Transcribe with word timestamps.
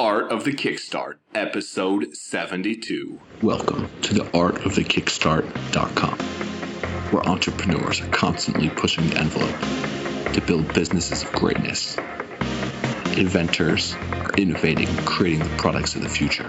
Art 0.00 0.32
of 0.32 0.44
the 0.44 0.52
Kickstart, 0.52 1.16
episode 1.34 2.16
72. 2.16 3.20
Welcome 3.42 3.86
to 4.00 4.14
the 4.14 4.22
artofthekickstart.com, 4.30 6.18
where 7.10 7.28
entrepreneurs 7.28 8.00
are 8.00 8.08
constantly 8.08 8.70
pushing 8.70 9.10
the 9.10 9.18
envelope 9.18 10.32
to 10.32 10.40
build 10.40 10.72
businesses 10.72 11.22
of 11.22 11.30
greatness. 11.32 11.98
Inventors 13.18 13.94
are 14.12 14.32
innovating 14.38 14.88
creating 15.04 15.40
the 15.40 15.54
products 15.58 15.94
of 15.94 16.00
the 16.00 16.08
future, 16.08 16.48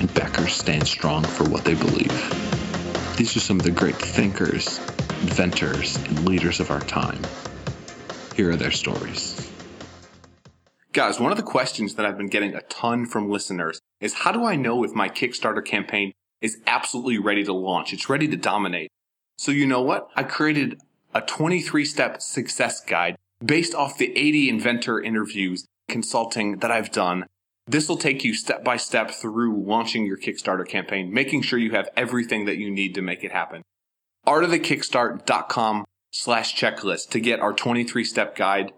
and 0.00 0.14
backers 0.14 0.54
stand 0.54 0.88
strong 0.88 1.22
for 1.22 1.46
what 1.46 1.66
they 1.66 1.74
believe. 1.74 3.16
These 3.18 3.36
are 3.36 3.40
some 3.40 3.60
of 3.60 3.66
the 3.66 3.70
great 3.70 3.96
thinkers, 3.96 4.78
inventors, 5.20 5.96
and 5.96 6.26
leaders 6.26 6.58
of 6.58 6.70
our 6.70 6.80
time. 6.80 7.20
Here 8.34 8.50
are 8.50 8.56
their 8.56 8.70
stories. 8.70 9.29
Guys, 10.92 11.20
one 11.20 11.30
of 11.30 11.36
the 11.36 11.44
questions 11.44 11.94
that 11.94 12.04
I've 12.04 12.18
been 12.18 12.26
getting 12.26 12.52
a 12.52 12.62
ton 12.62 13.06
from 13.06 13.30
listeners 13.30 13.78
is 14.00 14.12
how 14.12 14.32
do 14.32 14.44
I 14.44 14.56
know 14.56 14.82
if 14.82 14.92
my 14.92 15.08
Kickstarter 15.08 15.64
campaign 15.64 16.10
is 16.40 16.58
absolutely 16.66 17.16
ready 17.16 17.44
to 17.44 17.52
launch? 17.52 17.92
It's 17.92 18.08
ready 18.08 18.26
to 18.26 18.36
dominate. 18.36 18.90
So 19.38 19.52
you 19.52 19.68
know 19.68 19.82
what? 19.82 20.08
I 20.16 20.24
created 20.24 20.80
a 21.14 21.20
23 21.20 21.84
step 21.84 22.20
success 22.20 22.80
guide 22.80 23.14
based 23.44 23.72
off 23.72 23.98
the 23.98 24.10
80 24.18 24.48
inventor 24.48 25.00
interviews 25.00 25.64
consulting 25.88 26.58
that 26.58 26.72
I've 26.72 26.90
done. 26.90 27.26
This 27.68 27.88
will 27.88 27.96
take 27.96 28.24
you 28.24 28.34
step 28.34 28.64
by 28.64 28.76
step 28.76 29.12
through 29.12 29.62
launching 29.62 30.04
your 30.04 30.18
Kickstarter 30.18 30.66
campaign, 30.66 31.14
making 31.14 31.42
sure 31.42 31.60
you 31.60 31.70
have 31.70 31.88
everything 31.96 32.46
that 32.46 32.58
you 32.58 32.68
need 32.68 32.96
to 32.96 33.02
make 33.02 33.22
it 33.22 33.30
happen. 33.30 33.62
Artofthekickstart.com 34.26 35.84
slash 36.10 36.56
checklist 36.56 37.10
to 37.10 37.20
get 37.20 37.38
our 37.38 37.52
23 37.52 38.02
step 38.02 38.34
guide 38.34 38.72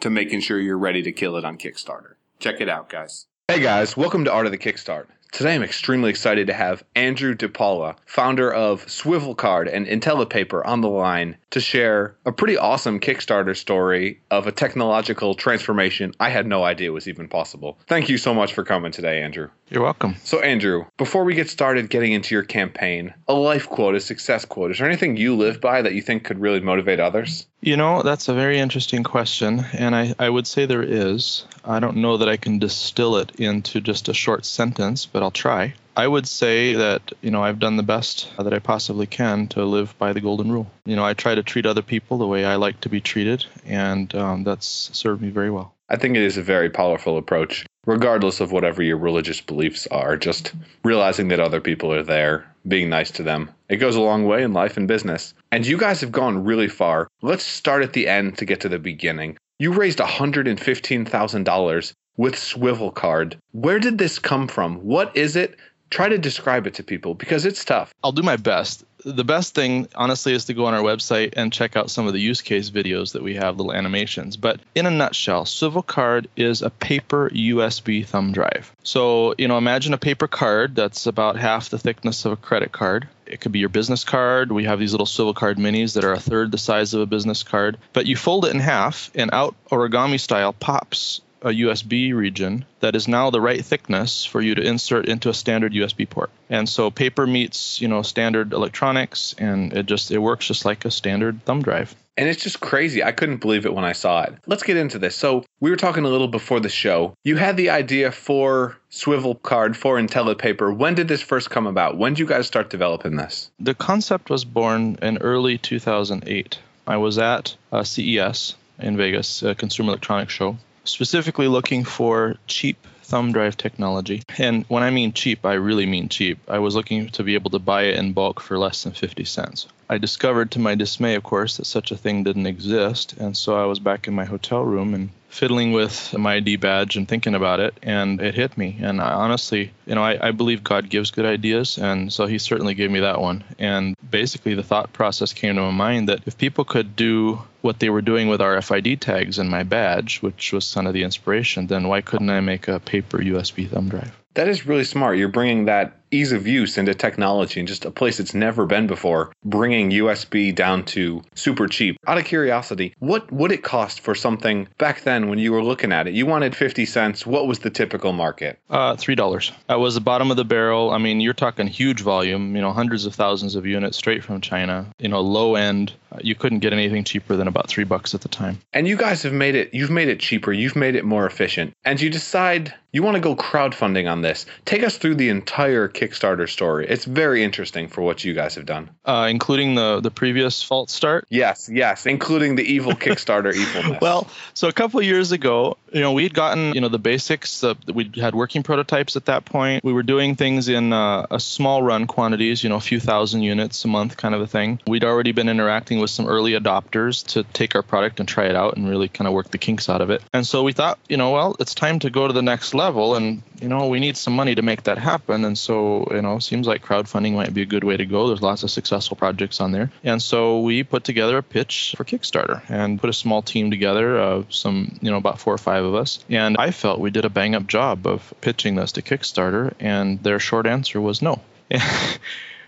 to 0.00 0.10
making 0.10 0.40
sure 0.40 0.60
you're 0.60 0.78
ready 0.78 1.02
to 1.02 1.12
kill 1.12 1.36
it 1.36 1.44
on 1.44 1.58
Kickstarter. 1.58 2.14
Check 2.38 2.60
it 2.60 2.68
out, 2.68 2.88
guys. 2.88 3.26
Hey 3.48 3.60
guys, 3.60 3.96
welcome 3.96 4.24
to 4.24 4.32
Art 4.32 4.46
of 4.46 4.52
the 4.52 4.58
Kickstart. 4.58 5.06
Today 5.32 5.54
I'm 5.54 5.62
extremely 5.62 6.08
excited 6.10 6.46
to 6.46 6.54
have 6.54 6.84
Andrew 6.94 7.34
DePaula, 7.34 7.96
founder 8.06 8.52
of 8.52 8.88
Swivel 8.90 9.34
Card 9.34 9.68
and 9.68 9.86
IntelliPaper 9.86 10.64
on 10.64 10.80
the 10.80 10.88
line 10.88 11.36
to 11.50 11.60
share 11.60 12.16
a 12.24 12.32
pretty 12.32 12.56
awesome 12.56 12.98
Kickstarter 12.98 13.56
story 13.56 14.20
of 14.30 14.46
a 14.46 14.52
technological 14.52 15.34
transformation 15.34 16.14
I 16.18 16.30
had 16.30 16.46
no 16.46 16.64
idea 16.64 16.92
was 16.92 17.08
even 17.08 17.28
possible. 17.28 17.78
Thank 17.86 18.08
you 18.08 18.18
so 18.18 18.32
much 18.32 18.54
for 18.54 18.64
coming 18.64 18.92
today, 18.92 19.22
Andrew. 19.22 19.48
You're 19.70 19.82
welcome. 19.82 20.16
So, 20.24 20.40
Andrew, 20.40 20.86
before 20.96 21.24
we 21.24 21.34
get 21.34 21.50
started 21.50 21.90
getting 21.90 22.12
into 22.12 22.34
your 22.34 22.44
campaign, 22.44 23.12
a 23.26 23.34
life 23.34 23.68
quote, 23.68 23.94
a 23.94 24.00
success 24.00 24.46
quote, 24.46 24.70
is 24.70 24.78
there 24.78 24.88
anything 24.88 25.16
you 25.16 25.36
live 25.36 25.60
by 25.60 25.82
that 25.82 25.92
you 25.92 26.00
think 26.00 26.24
could 26.24 26.40
really 26.40 26.60
motivate 26.60 27.00
others? 27.00 27.46
You 27.60 27.76
know, 27.76 28.02
that's 28.02 28.28
a 28.28 28.34
very 28.34 28.58
interesting 28.58 29.04
question, 29.04 29.66
and 29.74 29.94
I, 29.94 30.14
I 30.18 30.30
would 30.30 30.46
say 30.46 30.64
there 30.64 30.82
is. 30.82 31.44
I 31.64 31.80
don't 31.80 31.98
know 31.98 32.16
that 32.16 32.28
I 32.28 32.38
can 32.38 32.58
distill 32.58 33.16
it 33.16 33.32
into 33.38 33.80
just 33.80 34.08
a 34.08 34.14
short 34.14 34.46
sentence, 34.46 35.04
but 35.04 35.22
I'll 35.22 35.30
try. 35.30 35.74
I 35.96 36.06
would 36.06 36.28
say 36.28 36.74
that, 36.74 37.12
you 37.20 37.30
know, 37.30 37.42
I've 37.42 37.58
done 37.58 37.76
the 37.76 37.82
best 37.82 38.28
that 38.38 38.54
I 38.54 38.60
possibly 38.60 39.06
can 39.06 39.48
to 39.48 39.64
live 39.64 39.98
by 39.98 40.12
the 40.12 40.20
golden 40.20 40.50
rule. 40.50 40.70
You 40.86 40.96
know, 40.96 41.04
I 41.04 41.12
try 41.12 41.34
to 41.34 41.42
treat 41.42 41.66
other 41.66 41.82
people 41.82 42.18
the 42.18 42.26
way 42.26 42.44
I 42.44 42.54
like 42.54 42.80
to 42.82 42.88
be 42.88 43.00
treated, 43.00 43.44
and 43.66 44.14
um, 44.14 44.44
that's 44.44 44.90
served 44.92 45.20
me 45.20 45.30
very 45.30 45.50
well. 45.50 45.74
I 45.90 45.96
think 45.96 46.16
it 46.16 46.22
is 46.22 46.36
a 46.36 46.42
very 46.42 46.70
powerful 46.70 47.18
approach, 47.18 47.66
regardless 47.88 48.40
of 48.40 48.52
whatever 48.52 48.82
your 48.82 48.98
religious 48.98 49.40
beliefs 49.40 49.86
are. 49.86 50.14
Just 50.14 50.52
realizing 50.84 51.28
that 51.28 51.40
other 51.40 51.58
people 51.60 51.90
are 51.90 52.02
there, 52.02 52.46
being 52.68 52.90
nice 52.90 53.10
to 53.12 53.22
them. 53.22 53.50
It 53.70 53.78
goes 53.78 53.96
a 53.96 54.02
long 54.02 54.26
way 54.26 54.42
in 54.42 54.52
life 54.52 54.76
and 54.76 54.86
business. 54.86 55.32
And 55.50 55.66
you 55.66 55.78
guys 55.78 56.02
have 56.02 56.12
gone 56.12 56.44
really 56.44 56.68
far. 56.68 57.08
Let's 57.22 57.44
start 57.44 57.82
at 57.82 57.94
the 57.94 58.06
end 58.06 58.36
to 58.38 58.44
get 58.44 58.60
to 58.60 58.68
the 58.68 58.78
beginning. 58.78 59.38
You 59.58 59.72
raised 59.72 60.00
$115,000 60.00 61.92
with 62.18 62.38
Swivel 62.38 62.90
Card. 62.90 63.38
Where 63.52 63.78
did 63.78 63.96
this 63.96 64.18
come 64.18 64.48
from? 64.48 64.84
What 64.84 65.16
is 65.16 65.34
it? 65.34 65.56
Try 65.90 66.08
to 66.08 66.18
describe 66.18 66.66
it 66.66 66.74
to 66.74 66.82
people 66.82 67.14
because 67.14 67.44
it's 67.44 67.64
tough. 67.64 67.94
I'll 68.02 68.12
do 68.12 68.22
my 68.22 68.36
best 68.36 68.84
the 69.04 69.24
best 69.24 69.54
thing, 69.54 69.88
honestly, 69.94 70.32
is 70.32 70.46
to 70.46 70.54
go 70.54 70.66
on 70.66 70.74
our 70.74 70.82
website 70.82 71.34
and 71.36 71.52
check 71.52 71.76
out 71.76 71.90
some 71.90 72.06
of 72.06 72.12
the 72.12 72.20
use 72.20 72.42
case 72.42 72.70
videos 72.70 73.12
that 73.12 73.22
we 73.22 73.34
have, 73.34 73.56
little 73.56 73.72
animations. 73.72 74.36
But 74.36 74.60
in 74.74 74.86
a 74.86 74.90
nutshell, 74.90 75.44
Swivel 75.44 75.82
Card 75.82 76.28
is 76.36 76.62
a 76.62 76.70
paper 76.70 77.30
USB 77.30 78.04
thumb 78.04 78.32
drive. 78.32 78.74
So, 78.82 79.34
you 79.38 79.48
know, 79.48 79.58
imagine 79.58 79.94
a 79.94 79.98
paper 79.98 80.26
card 80.26 80.74
that's 80.74 81.06
about 81.06 81.36
half 81.36 81.70
the 81.70 81.78
thickness 81.78 82.24
of 82.24 82.32
a 82.32 82.36
credit 82.36 82.72
card. 82.72 83.08
It 83.26 83.40
could 83.40 83.52
be 83.52 83.58
your 83.58 83.68
business 83.68 84.04
card. 84.04 84.50
We 84.52 84.64
have 84.64 84.78
these 84.78 84.92
little 84.92 85.06
Swivel 85.06 85.34
Card 85.34 85.58
minis 85.58 85.94
that 85.94 86.04
are 86.04 86.14
a 86.14 86.20
third 86.20 86.50
the 86.50 86.58
size 86.58 86.94
of 86.94 87.02
a 87.02 87.06
business 87.06 87.42
card. 87.42 87.76
But 87.92 88.06
you 88.06 88.16
fold 88.16 88.46
it 88.46 88.54
in 88.54 88.60
half, 88.60 89.10
and 89.14 89.30
out 89.32 89.54
origami 89.70 90.18
style 90.18 90.54
pops 90.54 91.20
a 91.42 91.48
USB 91.48 92.14
region 92.14 92.64
that 92.80 92.96
is 92.96 93.08
now 93.08 93.30
the 93.30 93.40
right 93.40 93.64
thickness 93.64 94.24
for 94.24 94.40
you 94.40 94.54
to 94.54 94.62
insert 94.62 95.08
into 95.08 95.28
a 95.28 95.34
standard 95.34 95.72
USB 95.72 96.08
port. 96.08 96.30
And 96.50 96.68
so 96.68 96.90
paper 96.90 97.26
meets, 97.26 97.80
you 97.80 97.88
know, 97.88 98.02
standard 98.02 98.52
electronics 98.52 99.34
and 99.38 99.72
it 99.72 99.86
just 99.86 100.10
it 100.10 100.18
works 100.18 100.46
just 100.46 100.64
like 100.64 100.84
a 100.84 100.90
standard 100.90 101.44
thumb 101.44 101.62
drive. 101.62 101.94
And 102.16 102.28
it's 102.28 102.42
just 102.42 102.58
crazy. 102.58 103.04
I 103.04 103.12
couldn't 103.12 103.36
believe 103.36 103.64
it 103.64 103.72
when 103.72 103.84
I 103.84 103.92
saw 103.92 104.22
it. 104.22 104.34
Let's 104.44 104.64
get 104.64 104.76
into 104.76 104.98
this. 104.98 105.14
So, 105.14 105.44
we 105.60 105.70
were 105.70 105.76
talking 105.76 106.04
a 106.04 106.08
little 106.08 106.26
before 106.26 106.58
the 106.58 106.68
show. 106.68 107.14
You 107.22 107.36
had 107.36 107.56
the 107.56 107.70
idea 107.70 108.10
for 108.10 108.76
Swivel 108.90 109.36
Card 109.36 109.76
for 109.76 110.00
IntelliPaper. 110.00 110.76
When 110.76 110.96
did 110.96 111.06
this 111.06 111.22
first 111.22 111.48
come 111.48 111.68
about? 111.68 111.96
When 111.96 112.14
did 112.14 112.18
you 112.18 112.26
guys 112.26 112.48
start 112.48 112.70
developing 112.70 113.14
this? 113.14 113.52
The 113.60 113.74
concept 113.74 114.30
was 114.30 114.44
born 114.44 114.98
in 115.00 115.18
early 115.18 115.58
2008. 115.58 116.58
I 116.88 116.96
was 116.96 117.18
at 117.18 117.54
uh, 117.70 117.84
CES 117.84 118.56
in 118.80 118.96
Vegas, 118.96 119.44
a 119.44 119.54
consumer 119.54 119.90
electronics 119.90 120.32
show, 120.32 120.56
specifically 120.88 121.48
looking 121.48 121.84
for 121.84 122.36
cheap 122.46 122.78
thumb 123.02 123.32
drive 123.32 123.56
technology. 123.56 124.22
And 124.38 124.64
when 124.68 124.82
I 124.82 124.90
mean 124.90 125.12
cheap, 125.12 125.44
I 125.46 125.54
really 125.54 125.86
mean 125.86 126.08
cheap. 126.08 126.38
I 126.48 126.58
was 126.58 126.74
looking 126.74 127.08
to 127.10 127.22
be 127.22 127.34
able 127.34 127.50
to 127.50 127.58
buy 127.58 127.84
it 127.84 127.96
in 127.96 128.12
bulk 128.12 128.40
for 128.40 128.58
less 128.58 128.82
than 128.82 128.92
50 128.92 129.24
cents. 129.24 129.66
I 129.90 129.98
discovered 129.98 130.50
to 130.52 130.58
my 130.58 130.74
dismay, 130.74 131.14
of 131.14 131.22
course, 131.22 131.56
that 131.56 131.64
such 131.64 131.90
a 131.90 131.96
thing 131.96 132.22
didn't 132.22 132.46
exist. 132.46 133.14
And 133.14 133.36
so 133.36 133.56
I 133.56 133.64
was 133.66 133.78
back 133.78 134.06
in 134.06 134.14
my 134.14 134.24
hotel 134.24 134.62
room 134.62 134.94
and 134.94 135.10
fiddling 135.28 135.72
with 135.72 136.16
my 136.16 136.34
ID 136.34 136.56
badge 136.56 136.96
and 136.96 137.06
thinking 137.06 137.34
about 137.34 137.60
it, 137.60 137.74
and 137.82 138.20
it 138.20 138.34
hit 138.34 138.56
me. 138.56 138.78
And 138.80 139.00
I 139.00 139.12
honestly, 139.12 139.70
you 139.86 139.94
know, 139.94 140.02
I, 140.02 140.28
I 140.28 140.30
believe 140.32 140.64
God 140.64 140.88
gives 140.90 141.10
good 141.10 141.26
ideas, 141.26 141.78
and 141.78 142.12
so 142.12 142.26
He 142.26 142.38
certainly 142.38 142.74
gave 142.74 142.90
me 142.90 143.00
that 143.00 143.20
one. 143.20 143.44
And 143.58 143.94
basically, 144.10 144.54
the 144.54 144.62
thought 144.62 144.92
process 144.92 145.32
came 145.32 145.56
to 145.56 145.62
my 145.62 145.70
mind 145.70 146.08
that 146.08 146.22
if 146.26 146.38
people 146.38 146.64
could 146.64 146.96
do 146.96 147.40
what 147.60 147.78
they 147.78 147.90
were 147.90 148.02
doing 148.02 148.28
with 148.28 148.40
RFID 148.40 149.00
tags 149.00 149.38
in 149.38 149.48
my 149.48 149.62
badge, 149.62 150.18
which 150.18 150.52
was 150.52 150.72
kind 150.72 150.86
of 150.86 150.94
the 150.94 151.02
inspiration, 151.02 151.66
then 151.66 151.88
why 151.88 152.00
couldn't 152.00 152.30
I 152.30 152.40
make 152.40 152.68
a 152.68 152.80
paper 152.80 153.18
USB 153.18 153.68
thumb 153.68 153.88
drive? 153.88 154.16
That 154.34 154.48
is 154.48 154.66
really 154.66 154.84
smart. 154.84 155.18
You're 155.18 155.28
bringing 155.28 155.64
that 155.66 155.97
ease 156.10 156.32
of 156.32 156.46
use 156.46 156.78
into 156.78 156.94
technology 156.94 157.60
and 157.60 157.68
just 157.68 157.84
a 157.84 157.90
place 157.90 158.20
it's 158.20 158.34
never 158.34 158.66
been 158.66 158.86
before, 158.86 159.32
bringing 159.44 159.90
USB 159.90 160.54
down 160.54 160.84
to 160.84 161.22
super 161.34 161.66
cheap. 161.66 161.96
Out 162.06 162.18
of 162.18 162.24
curiosity, 162.24 162.94
what 162.98 163.30
would 163.32 163.52
it 163.52 163.62
cost 163.62 164.00
for 164.00 164.14
something 164.14 164.68
back 164.78 165.02
then 165.02 165.28
when 165.28 165.38
you 165.38 165.52
were 165.52 165.62
looking 165.62 165.92
at 165.92 166.06
it? 166.06 166.14
You 166.14 166.26
wanted 166.26 166.54
50 166.56 166.86
cents. 166.86 167.26
What 167.26 167.46
was 167.46 167.60
the 167.60 167.70
typical 167.70 168.12
market? 168.12 168.58
Uh, 168.70 168.94
$3. 168.94 169.52
That 169.66 169.80
was 169.80 169.94
the 169.94 170.00
bottom 170.00 170.30
of 170.30 170.36
the 170.36 170.44
barrel. 170.44 170.90
I 170.90 170.98
mean, 170.98 171.20
you're 171.20 171.34
talking 171.34 171.66
huge 171.66 172.00
volume, 172.00 172.54
you 172.56 172.62
know, 172.62 172.72
hundreds 172.72 173.06
of 173.06 173.14
thousands 173.14 173.54
of 173.54 173.66
units 173.66 173.96
straight 173.96 174.24
from 174.24 174.40
China, 174.40 174.86
you 174.98 175.08
know, 175.08 175.20
low 175.20 175.54
end. 175.54 175.92
Uh, 176.12 176.18
you 176.22 176.34
couldn't 176.34 176.60
get 176.60 176.72
anything 176.72 177.04
cheaper 177.04 177.36
than 177.36 177.48
about 177.48 177.68
three 177.68 177.84
bucks 177.84 178.14
at 178.14 178.22
the 178.22 178.28
time. 178.28 178.58
And 178.72 178.88
you 178.88 178.96
guys 178.96 179.22
have 179.22 179.32
made 179.32 179.54
it, 179.54 179.74
you've 179.74 179.90
made 179.90 180.08
it 180.08 180.20
cheaper, 180.20 180.52
you've 180.52 180.76
made 180.76 180.94
it 180.94 181.04
more 181.04 181.26
efficient. 181.26 181.74
And 181.84 182.00
you 182.00 182.10
decide 182.10 182.74
you 182.92 183.02
want 183.02 183.16
to 183.16 183.20
go 183.20 183.36
crowdfunding 183.36 184.10
on 184.10 184.22
this. 184.22 184.46
Take 184.64 184.82
us 184.82 184.96
through 184.96 185.16
the 185.16 185.28
entire 185.28 185.88
Kickstarter 185.88 186.48
story. 186.48 186.86
It's 186.88 187.04
very 187.04 187.44
interesting 187.44 187.88
for 187.88 188.02
what 188.02 188.24
you 188.24 188.32
guys 188.34 188.54
have 188.54 188.66
done, 188.66 188.90
uh, 189.04 189.26
including 189.30 189.74
the 189.74 190.00
the 190.00 190.10
previous 190.10 190.62
false 190.62 190.92
start. 190.92 191.26
Yes, 191.28 191.68
yes, 191.72 192.06
including 192.06 192.56
the 192.56 192.64
evil 192.64 192.92
Kickstarter 192.92 193.54
evilness. 193.54 193.98
Well, 194.08 194.28
so 194.54 194.68
a 194.68 194.72
couple 194.72 195.00
of 195.00 195.06
years 195.06 195.32
ago, 195.32 195.76
you 195.92 196.00
know, 196.00 196.12
we 196.12 196.22
had 196.22 196.34
gotten 196.34 196.74
you 196.74 196.80
know 196.80 196.88
the 196.88 196.98
basics. 196.98 197.64
Uh, 197.64 197.74
we 197.92 198.10
had 198.16 198.34
working 198.34 198.62
prototypes 198.62 199.16
at 199.16 199.26
that 199.26 199.44
point. 199.44 199.84
We 199.84 199.92
were 199.92 200.02
doing 200.02 200.36
things 200.36 200.68
in 200.68 200.92
uh, 200.92 201.26
a 201.30 201.40
small 201.40 201.82
run 201.82 202.06
quantities, 202.06 202.62
you 202.62 202.68
know, 202.68 202.76
a 202.76 202.80
few 202.80 203.00
thousand 203.00 203.42
units 203.42 203.84
a 203.84 203.88
month, 203.88 204.16
kind 204.16 204.34
of 204.34 204.40
a 204.40 204.46
thing. 204.46 204.80
We'd 204.86 205.04
already 205.04 205.32
been 205.32 205.48
interacting 205.48 205.98
with 205.98 206.10
some 206.10 206.26
early 206.26 206.52
adopters 206.52 207.26
to 207.28 207.44
take 207.44 207.74
our 207.74 207.82
product 207.82 208.20
and 208.20 208.28
try 208.28 208.46
it 208.46 208.56
out 208.56 208.76
and 208.76 208.88
really 208.88 209.08
kind 209.08 209.26
of 209.26 209.34
work 209.34 209.50
the 209.50 209.58
kinks 209.58 209.88
out 209.88 210.00
of 210.00 210.10
it. 210.10 210.22
And 210.32 210.46
so 210.46 210.62
we 210.62 210.72
thought, 210.72 210.98
you 211.08 211.16
know, 211.16 211.30
well, 211.30 211.56
it's 211.58 211.74
time 211.74 211.98
to 212.00 212.10
go 212.10 212.26
to 212.26 212.32
the 212.32 212.42
next 212.42 212.74
level, 212.74 213.14
and 213.14 213.42
you 213.60 213.68
know, 213.68 213.88
we 213.88 214.00
need 214.00 214.16
some 214.16 214.34
money 214.34 214.54
to 214.54 214.62
make 214.62 214.84
that 214.84 214.98
happen. 214.98 215.44
And 215.44 215.58
so, 215.58 216.06
you 216.10 216.22
know, 216.22 216.38
seems 216.38 216.66
like 216.66 216.84
crowdfunding 216.84 217.34
might 217.34 217.52
be 217.52 217.62
a 217.62 217.66
good 217.66 217.84
way 217.84 217.96
to 217.96 218.06
go. 218.06 218.28
There's 218.28 218.42
lots 218.42 218.62
of 218.62 218.70
successful 218.70 219.16
projects 219.16 219.60
on 219.60 219.72
there. 219.72 219.90
And 220.04 220.22
so 220.22 220.60
we 220.60 220.84
put 220.84 221.04
together 221.04 221.38
a 221.38 221.42
pitch 221.42 221.94
for 221.96 222.04
Kickstarter 222.04 222.62
and 222.68 223.00
put 223.00 223.10
a 223.10 223.14
small 223.14 223.42
team 223.42 223.70
together 223.70 224.18
of 224.18 224.54
some, 224.54 224.98
you 225.00 225.10
know, 225.10 225.16
about 225.16 225.40
four 225.40 225.54
or 225.54 225.58
five 225.58 225.77
of 225.84 225.94
us. 225.94 226.24
And 226.28 226.56
I 226.58 226.70
felt 226.70 227.00
we 227.00 227.10
did 227.10 227.24
a 227.24 227.30
bang 227.30 227.54
up 227.54 227.66
job 227.66 228.06
of 228.06 228.32
pitching 228.40 228.76
this 228.76 228.92
to 228.92 229.02
Kickstarter. 229.02 229.74
And 229.80 230.22
their 230.22 230.38
short 230.38 230.66
answer 230.66 231.00
was 231.00 231.22
no. 231.22 231.40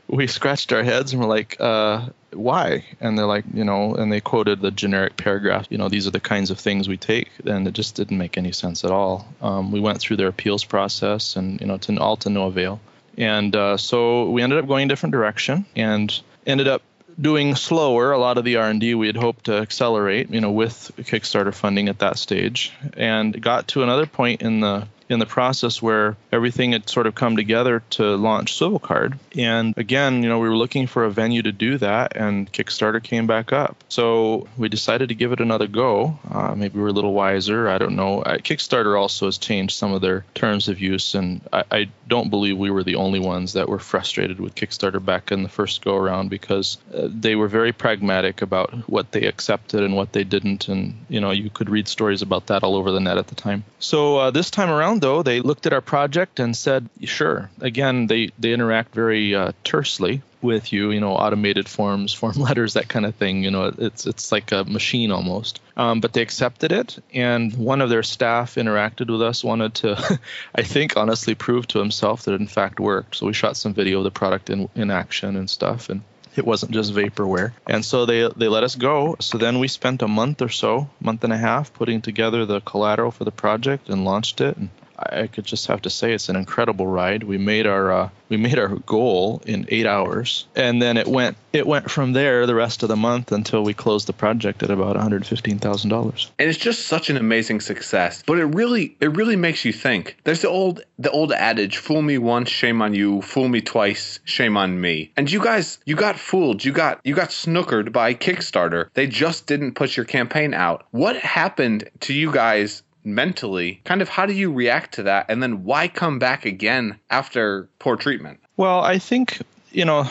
we 0.08 0.26
scratched 0.26 0.72
our 0.72 0.82
heads 0.82 1.12
and 1.12 1.22
we're 1.22 1.28
like, 1.28 1.56
uh, 1.60 2.08
why? 2.32 2.84
And 3.00 3.16
they're 3.16 3.26
like, 3.26 3.44
you 3.52 3.64
know, 3.64 3.94
and 3.94 4.12
they 4.12 4.20
quoted 4.20 4.60
the 4.60 4.70
generic 4.70 5.16
paragraph, 5.16 5.66
you 5.70 5.78
know, 5.78 5.88
these 5.88 6.06
are 6.06 6.10
the 6.10 6.20
kinds 6.20 6.50
of 6.50 6.58
things 6.58 6.88
we 6.88 6.96
take. 6.96 7.30
And 7.44 7.66
it 7.66 7.74
just 7.74 7.94
didn't 7.94 8.18
make 8.18 8.36
any 8.36 8.52
sense 8.52 8.84
at 8.84 8.90
all. 8.90 9.26
Um, 9.40 9.72
we 9.72 9.80
went 9.80 10.00
through 10.00 10.16
their 10.16 10.28
appeals 10.28 10.64
process 10.64 11.36
and, 11.36 11.60
you 11.60 11.66
know, 11.66 11.78
to 11.78 11.96
all 11.98 12.16
to 12.18 12.30
no 12.30 12.46
avail. 12.46 12.80
And 13.16 13.54
uh, 13.54 13.76
so 13.76 14.30
we 14.30 14.42
ended 14.42 14.58
up 14.58 14.66
going 14.66 14.86
a 14.86 14.88
different 14.88 15.12
direction 15.12 15.66
and 15.76 16.20
ended 16.46 16.68
up 16.68 16.82
doing 17.20 17.55
slower 17.55 18.12
a 18.12 18.19
lot 18.19 18.38
of 18.38 18.44
the 18.44 18.56
r&d 18.56 18.94
we 18.94 19.06
had 19.06 19.17
hoped 19.17 19.44
to 19.46 19.55
accelerate 19.56 20.31
you 20.31 20.40
know 20.40 20.50
with 20.50 20.90
kickstarter 20.99 21.52
funding 21.55 21.88
at 21.88 21.99
that 21.99 22.17
stage 22.19 22.72
and 22.96 23.40
got 23.43 23.69
to 23.69 23.82
another 23.82 24.06
point 24.06 24.43
in 24.43 24.61
the 24.61 24.87
in 25.10 25.18
the 25.18 25.26
process 25.26 25.82
where 25.82 26.16
everything 26.30 26.72
had 26.72 26.88
sort 26.88 27.06
of 27.06 27.14
come 27.14 27.36
together 27.36 27.82
to 27.90 28.16
launch 28.16 28.54
Swivel 28.54 28.78
Card. 28.78 29.18
And 29.36 29.76
again, 29.76 30.22
you 30.22 30.28
know, 30.28 30.38
we 30.38 30.48
were 30.48 30.56
looking 30.56 30.86
for 30.86 31.04
a 31.04 31.10
venue 31.10 31.42
to 31.42 31.52
do 31.52 31.78
that, 31.78 32.16
and 32.16 32.50
Kickstarter 32.50 33.02
came 33.02 33.26
back 33.26 33.52
up. 33.52 33.76
So 33.88 34.48
we 34.56 34.68
decided 34.68 35.08
to 35.08 35.14
give 35.14 35.32
it 35.32 35.40
another 35.40 35.66
go. 35.66 36.18
Uh, 36.30 36.54
maybe 36.54 36.78
we 36.78 36.84
are 36.84 36.88
a 36.88 36.92
little 36.92 37.12
wiser. 37.12 37.68
I 37.68 37.78
don't 37.78 37.96
know. 37.96 38.22
Kickstarter 38.24 38.98
also 38.98 39.26
has 39.26 39.38
changed 39.38 39.76
some 39.76 39.92
of 39.92 40.00
their 40.00 40.24
terms 40.34 40.68
of 40.68 40.80
use, 40.80 41.14
and 41.14 41.40
I, 41.52 41.64
I 41.70 41.88
don't 42.06 42.30
believe 42.30 42.56
we 42.56 42.70
were 42.70 42.84
the 42.84 42.96
only 42.96 43.20
ones 43.20 43.54
that 43.54 43.68
were 43.68 43.78
frustrated 43.80 44.38
with 44.38 44.54
Kickstarter 44.54 45.04
back 45.04 45.32
in 45.32 45.42
the 45.42 45.48
first 45.48 45.82
go 45.84 45.96
around 45.96 46.30
because 46.30 46.78
uh, 46.94 47.08
they 47.10 47.34
were 47.34 47.48
very 47.48 47.72
pragmatic 47.72 48.42
about 48.42 48.88
what 48.88 49.10
they 49.10 49.22
accepted 49.22 49.82
and 49.82 49.96
what 49.96 50.12
they 50.12 50.24
didn't. 50.24 50.68
And, 50.68 51.04
you 51.08 51.20
know, 51.20 51.32
you 51.32 51.50
could 51.50 51.68
read 51.68 51.88
stories 51.88 52.22
about 52.22 52.46
that 52.46 52.62
all 52.62 52.76
over 52.76 52.92
the 52.92 53.00
net 53.00 53.18
at 53.18 53.26
the 53.26 53.34
time. 53.34 53.64
So 53.80 54.16
uh, 54.18 54.30
this 54.30 54.50
time 54.50 54.70
around, 54.70 55.00
though, 55.00 55.23
they 55.23 55.41
looked 55.41 55.67
at 55.67 55.73
our 55.73 55.81
project 55.81 56.41
and 56.41 56.56
said, 56.56 56.88
sure. 57.05 57.50
Again, 57.61 58.06
they, 58.06 58.31
they 58.38 58.52
interact 58.52 58.94
very 58.94 59.35
uh, 59.35 59.52
tersely 59.64 60.23
with 60.43 60.73
you, 60.73 60.91
you 60.91 61.00
know, 61.00 61.12
automated 61.12 61.69
forms, 61.69 62.14
form 62.14 62.35
letters, 62.37 62.75
that 62.75 62.88
kind 62.88 63.06
of 63.06 63.14
thing. 63.14 63.44
You 63.44 63.50
know, 63.50 63.73
it's 63.76 64.06
it's 64.06 64.32
like 64.32 64.52
a 64.52 64.64
machine 64.64 65.11
almost. 65.12 65.61
Um, 65.76 66.00
but 66.00 66.12
they 66.12 66.23
accepted 66.23 66.73
it, 66.73 66.99
and 67.12 67.55
one 67.56 67.81
of 67.81 67.91
their 67.91 68.02
staff 68.02 68.56
interacted 68.56 69.11
with 69.11 69.23
us, 69.23 69.43
wanted 69.44 69.75
to, 69.76 70.20
I 70.55 70.62
think, 70.62 70.97
honestly 70.97 71.35
prove 71.35 71.67
to 71.69 71.79
himself 71.79 72.23
that 72.23 72.35
it 72.35 72.41
in 72.41 72.47
fact 72.47 72.81
worked. 72.81 73.17
So 73.17 73.26
we 73.26 73.32
shot 73.32 73.56
some 73.56 73.75
video 73.75 73.99
of 73.99 74.05
the 74.05 74.11
product 74.11 74.50
in 74.50 74.69
in 74.75 74.91
action 74.91 75.37
and 75.37 75.49
stuff, 75.49 75.88
and 75.88 76.02
it 76.37 76.47
wasn't 76.47 76.73
just 76.73 76.94
vaporware. 76.94 77.52
And 77.67 77.85
so 77.85 78.06
they 78.06 78.29
they 78.37 78.49
let 78.49 78.64
us 78.64 78.76
go. 78.76 79.17
So 79.20 79.38
then 79.38 79.58
we 79.58 79.69
spent 79.69 80.02
a 80.02 80.08
month 80.08 80.43
or 80.43 80.49
so, 80.49 80.88
month 81.00 81.25
and 81.25 81.32
a 81.32 81.38
half, 81.38 81.73
putting 81.73 82.00
together 82.02 82.47
the 82.47 82.61
collateral 82.61 83.11
for 83.11 83.25
the 83.25 83.32
project 83.32 83.88
and 83.88 84.05
launched 84.05 84.41
it. 84.41 84.56
And 84.56 84.70
I 85.00 85.26
could 85.26 85.44
just 85.44 85.67
have 85.67 85.82
to 85.82 85.91
say 85.91 86.12
it's 86.12 86.29
an 86.29 86.37
incredible 86.37 86.87
ride. 86.87 87.23
We 87.23 87.38
made 87.38 87.67
our 87.67 87.91
uh, 87.91 88.08
we 88.29 88.37
made 88.37 88.58
our 88.58 88.69
goal 88.69 89.43
in 89.47 89.67
eight 89.69 89.87
hours, 89.87 90.47
and 90.55 90.81
then 90.81 90.97
it 90.97 91.08
went 91.08 91.37
it 91.52 91.67
went 91.67 91.91
from 91.91 92.12
there 92.12 92.47
the 92.47 92.55
rest 92.55 92.82
of 92.82 92.88
the 92.88 92.97
month 92.97 93.32
until 93.32 93.62
we 93.64 93.75
closed 93.75 94.06
the 94.06 94.12
project 94.12 94.62
at 94.62 94.70
about 94.70 94.97
one 94.97 95.00
hundred 95.00 95.26
fifteen 95.26 95.58
thousand 95.58 95.91
dollars. 95.91 96.31
And 96.38 96.49
it's 96.49 96.58
just 96.58 96.87
such 96.87 97.11
an 97.11 97.17
amazing 97.17 97.61
success. 97.61 98.23
But 98.26 98.38
it 98.38 98.44
really 98.44 98.97
it 99.00 99.17
really 99.17 99.37
makes 99.37 99.64
you 99.64 99.73
think. 99.73 100.17
There's 100.25 100.43
the 100.43 100.49
old 100.49 100.82
the 100.99 101.11
old 101.11 101.32
adage: 101.32 101.79
"Fool 101.79 102.02
me 102.02 102.19
once, 102.19 102.50
shame 102.50 102.82
on 102.82 102.94
you. 102.94 103.23
Fool 103.23 103.49
me 103.49 103.61
twice, 103.61 104.20
shame 104.25 104.56
on 104.56 104.81
me." 104.81 105.12
And 105.17 105.31
you 105.31 105.43
guys 105.43 105.79
you 105.87 105.97
got 105.97 106.19
fooled. 106.19 106.64
You 106.64 106.73
got 106.73 107.00
you 107.05 107.14
got 107.14 107.31
snookered 107.31 107.93
by 107.93 108.14
Kickstarter. 108.14 108.91
They 108.94 109.06
just 109.06 109.47
didn't 109.47 109.75
push 109.75 109.97
your 109.97 110.06
campaign 110.06 110.55
out. 110.55 110.87
What 110.91 111.17
happened 111.17 111.88
to 112.00 112.12
you 112.12 112.32
guys 112.32 112.82
mentally, 113.05 113.81
kind 113.85 114.02
of 114.02 114.08
how 114.08 114.26
do 114.26 114.32
you 114.32 114.52
react 114.52 114.94
to 114.94 115.05
that? 115.05 115.26
And 115.29 115.43
then 115.43 115.64
why 115.64 115.88
come 115.88 116.19
back 116.19 116.44
again 116.44 116.99
after 117.08 117.69
poor 117.79 117.97
treatment? 117.97 118.41
Well, 118.56 118.81
I 118.81 118.99
think, 118.99 119.41
you 119.73 119.85
know, 119.85 120.08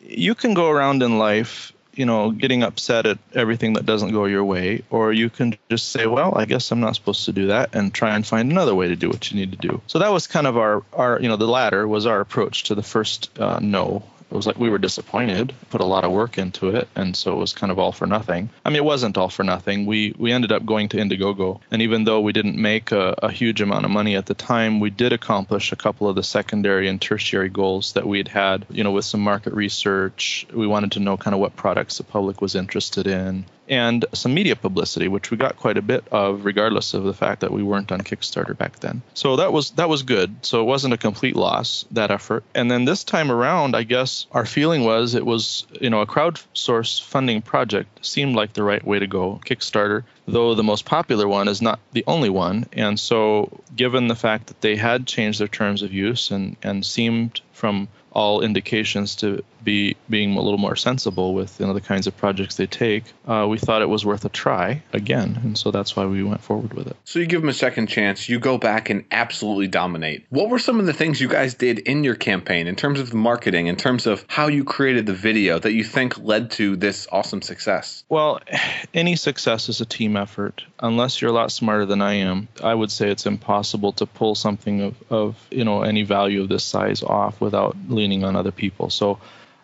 you 0.00 0.34
can 0.34 0.54
go 0.54 0.70
around 0.70 1.02
in 1.02 1.18
life, 1.18 1.72
you 1.94 2.04
know, 2.06 2.30
getting 2.30 2.62
upset 2.62 3.06
at 3.06 3.18
everything 3.34 3.74
that 3.74 3.86
doesn't 3.86 4.12
go 4.12 4.26
your 4.26 4.44
way, 4.44 4.82
or 4.90 5.12
you 5.12 5.30
can 5.30 5.56
just 5.70 5.88
say, 5.88 6.06
well, 6.06 6.36
I 6.36 6.44
guess 6.44 6.70
I'm 6.70 6.80
not 6.80 6.96
supposed 6.96 7.24
to 7.24 7.32
do 7.32 7.48
that 7.48 7.74
and 7.74 7.92
try 7.92 8.14
and 8.14 8.26
find 8.26 8.50
another 8.50 8.74
way 8.74 8.88
to 8.88 8.96
do 8.96 9.08
what 9.08 9.30
you 9.30 9.38
need 9.38 9.52
to 9.52 9.68
do. 9.68 9.80
So 9.86 9.98
that 10.00 10.12
was 10.12 10.26
kind 10.26 10.46
of 10.46 10.56
our, 10.56 10.82
our 10.92 11.20
you 11.20 11.28
know, 11.28 11.36
the 11.36 11.48
latter 11.48 11.86
was 11.86 12.06
our 12.06 12.20
approach 12.20 12.64
to 12.64 12.74
the 12.74 12.82
first 12.82 13.38
uh, 13.38 13.58
no 13.60 14.02
it 14.30 14.34
was 14.34 14.46
like 14.46 14.58
we 14.58 14.70
were 14.70 14.78
disappointed, 14.78 15.52
put 15.70 15.80
a 15.80 15.84
lot 15.84 16.04
of 16.04 16.12
work 16.12 16.38
into 16.38 16.68
it, 16.68 16.88
and 16.94 17.16
so 17.16 17.32
it 17.32 17.36
was 17.36 17.52
kind 17.52 17.72
of 17.72 17.78
all 17.78 17.92
for 17.92 18.06
nothing. 18.06 18.50
I 18.64 18.70
mean, 18.70 18.76
it 18.76 18.84
wasn't 18.84 19.18
all 19.18 19.28
for 19.28 19.42
nothing. 19.42 19.86
We 19.86 20.14
we 20.18 20.32
ended 20.32 20.52
up 20.52 20.64
going 20.64 20.88
to 20.90 20.98
Indiegogo, 20.98 21.60
and 21.70 21.82
even 21.82 22.04
though 22.04 22.20
we 22.20 22.32
didn't 22.32 22.56
make 22.56 22.92
a, 22.92 23.14
a 23.22 23.30
huge 23.30 23.60
amount 23.60 23.84
of 23.84 23.90
money 23.90 24.16
at 24.16 24.26
the 24.26 24.34
time, 24.34 24.80
we 24.80 24.90
did 24.90 25.12
accomplish 25.12 25.72
a 25.72 25.76
couple 25.76 26.08
of 26.08 26.16
the 26.16 26.22
secondary 26.22 26.88
and 26.88 27.00
tertiary 27.00 27.48
goals 27.48 27.94
that 27.94 28.06
we 28.06 28.18
had 28.18 28.28
had. 28.28 28.66
You 28.70 28.84
know, 28.84 28.92
with 28.92 29.04
some 29.04 29.20
market 29.20 29.52
research, 29.52 30.46
we 30.52 30.66
wanted 30.66 30.92
to 30.92 31.00
know 31.00 31.16
kind 31.16 31.34
of 31.34 31.40
what 31.40 31.56
products 31.56 31.98
the 31.98 32.04
public 32.04 32.40
was 32.40 32.54
interested 32.54 33.06
in 33.06 33.44
and 33.70 34.04
some 34.12 34.34
media 34.34 34.56
publicity, 34.56 35.06
which 35.06 35.30
we 35.30 35.36
got 35.36 35.56
quite 35.56 35.78
a 35.78 35.82
bit 35.82 36.04
of, 36.10 36.44
regardless 36.44 36.92
of 36.92 37.04
the 37.04 37.14
fact 37.14 37.40
that 37.40 37.52
we 37.52 37.62
weren't 37.62 37.92
on 37.92 38.00
Kickstarter 38.00 38.58
back 38.58 38.80
then. 38.80 39.00
So 39.14 39.36
that 39.36 39.52
was 39.52 39.70
that 39.72 39.88
was 39.88 40.02
good. 40.02 40.44
So 40.44 40.60
it 40.60 40.64
wasn't 40.64 40.92
a 40.92 40.98
complete 40.98 41.36
loss 41.36 41.86
that 41.92 42.10
effort. 42.10 42.42
And 42.54 42.68
then 42.68 42.84
this 42.84 43.04
time 43.04 43.30
around, 43.30 43.76
I 43.76 43.84
guess 43.84 44.26
our 44.32 44.44
feeling 44.44 44.84
was 44.84 45.14
it 45.14 45.24
was 45.24 45.66
you 45.80 45.88
know 45.88 46.00
a 46.00 46.06
crowdsource 46.06 47.00
funding 47.00 47.42
project 47.42 48.04
seemed 48.04 48.34
like 48.34 48.52
the 48.52 48.64
right 48.64 48.84
way 48.84 48.98
to 48.98 49.06
go. 49.06 49.40
Kickstarter, 49.46 50.02
though 50.26 50.54
the 50.54 50.64
most 50.64 50.84
popular 50.84 51.28
one, 51.28 51.46
is 51.46 51.62
not 51.62 51.78
the 51.92 52.04
only 52.08 52.30
one. 52.30 52.66
And 52.72 52.98
so 52.98 53.62
given 53.76 54.08
the 54.08 54.16
fact 54.16 54.48
that 54.48 54.60
they 54.60 54.74
had 54.74 55.06
changed 55.06 55.40
their 55.40 55.48
terms 55.48 55.82
of 55.82 55.92
use 55.92 56.32
and 56.32 56.56
and 56.62 56.84
seemed 56.84 57.40
from 57.52 57.88
all 58.12 58.40
indications 58.40 59.14
to 59.16 59.44
be 59.64 59.96
being 60.08 60.36
a 60.36 60.40
little 60.40 60.58
more 60.58 60.76
sensible 60.76 61.34
with 61.34 61.58
you 61.60 61.66
know 61.66 61.72
the 61.72 61.80
kinds 61.80 62.06
of 62.06 62.16
projects 62.16 62.56
they 62.56 62.66
take, 62.66 63.04
uh, 63.26 63.46
we 63.48 63.58
thought 63.58 63.82
it 63.82 63.88
was 63.88 64.04
worth 64.04 64.24
a 64.24 64.28
try 64.28 64.82
again, 64.92 65.38
and 65.42 65.58
so 65.58 65.70
that's 65.70 65.96
why 65.96 66.06
we 66.06 66.22
went 66.22 66.42
forward 66.42 66.72
with 66.74 66.86
it. 66.86 66.96
So 67.04 67.18
you 67.18 67.26
give 67.26 67.40
them 67.40 67.48
a 67.48 67.54
second 67.54 67.88
chance, 67.88 68.28
you 68.28 68.38
go 68.38 68.58
back 68.58 68.90
and 68.90 69.04
absolutely 69.10 69.68
dominate. 69.68 70.26
What 70.30 70.50
were 70.50 70.58
some 70.58 70.80
of 70.80 70.86
the 70.86 70.92
things 70.92 71.20
you 71.20 71.28
guys 71.28 71.54
did 71.54 71.80
in 71.80 72.04
your 72.04 72.14
campaign 72.14 72.66
in 72.66 72.76
terms 72.76 73.00
of 73.00 73.10
the 73.10 73.16
marketing, 73.16 73.66
in 73.66 73.76
terms 73.76 74.06
of 74.06 74.24
how 74.28 74.46
you 74.48 74.64
created 74.64 75.06
the 75.06 75.14
video 75.14 75.58
that 75.58 75.72
you 75.72 75.84
think 75.84 76.18
led 76.18 76.50
to 76.52 76.76
this 76.76 77.06
awesome 77.12 77.42
success? 77.42 78.04
Well, 78.08 78.40
any 78.94 79.16
success 79.16 79.68
is 79.68 79.80
a 79.80 79.86
team 79.86 80.16
effort. 80.16 80.64
Unless 80.80 81.20
you're 81.20 81.30
a 81.30 81.34
lot 81.34 81.52
smarter 81.52 81.86
than 81.86 82.00
I 82.00 82.14
am, 82.14 82.48
I 82.62 82.74
would 82.74 82.90
say 82.90 83.10
it's 83.10 83.26
impossible 83.26 83.92
to 83.92 84.06
pull 84.06 84.34
something 84.34 84.80
of, 84.80 84.94
of 85.10 85.36
you 85.50 85.64
know 85.64 85.82
any 85.82 86.02
value 86.02 86.42
of 86.42 86.48
this 86.48 86.64
size 86.64 87.02
off 87.02 87.40
without 87.40 87.76
leaning 87.88 88.24
on 88.24 88.36
other 88.36 88.52
people. 88.52 88.90
So 88.90 89.18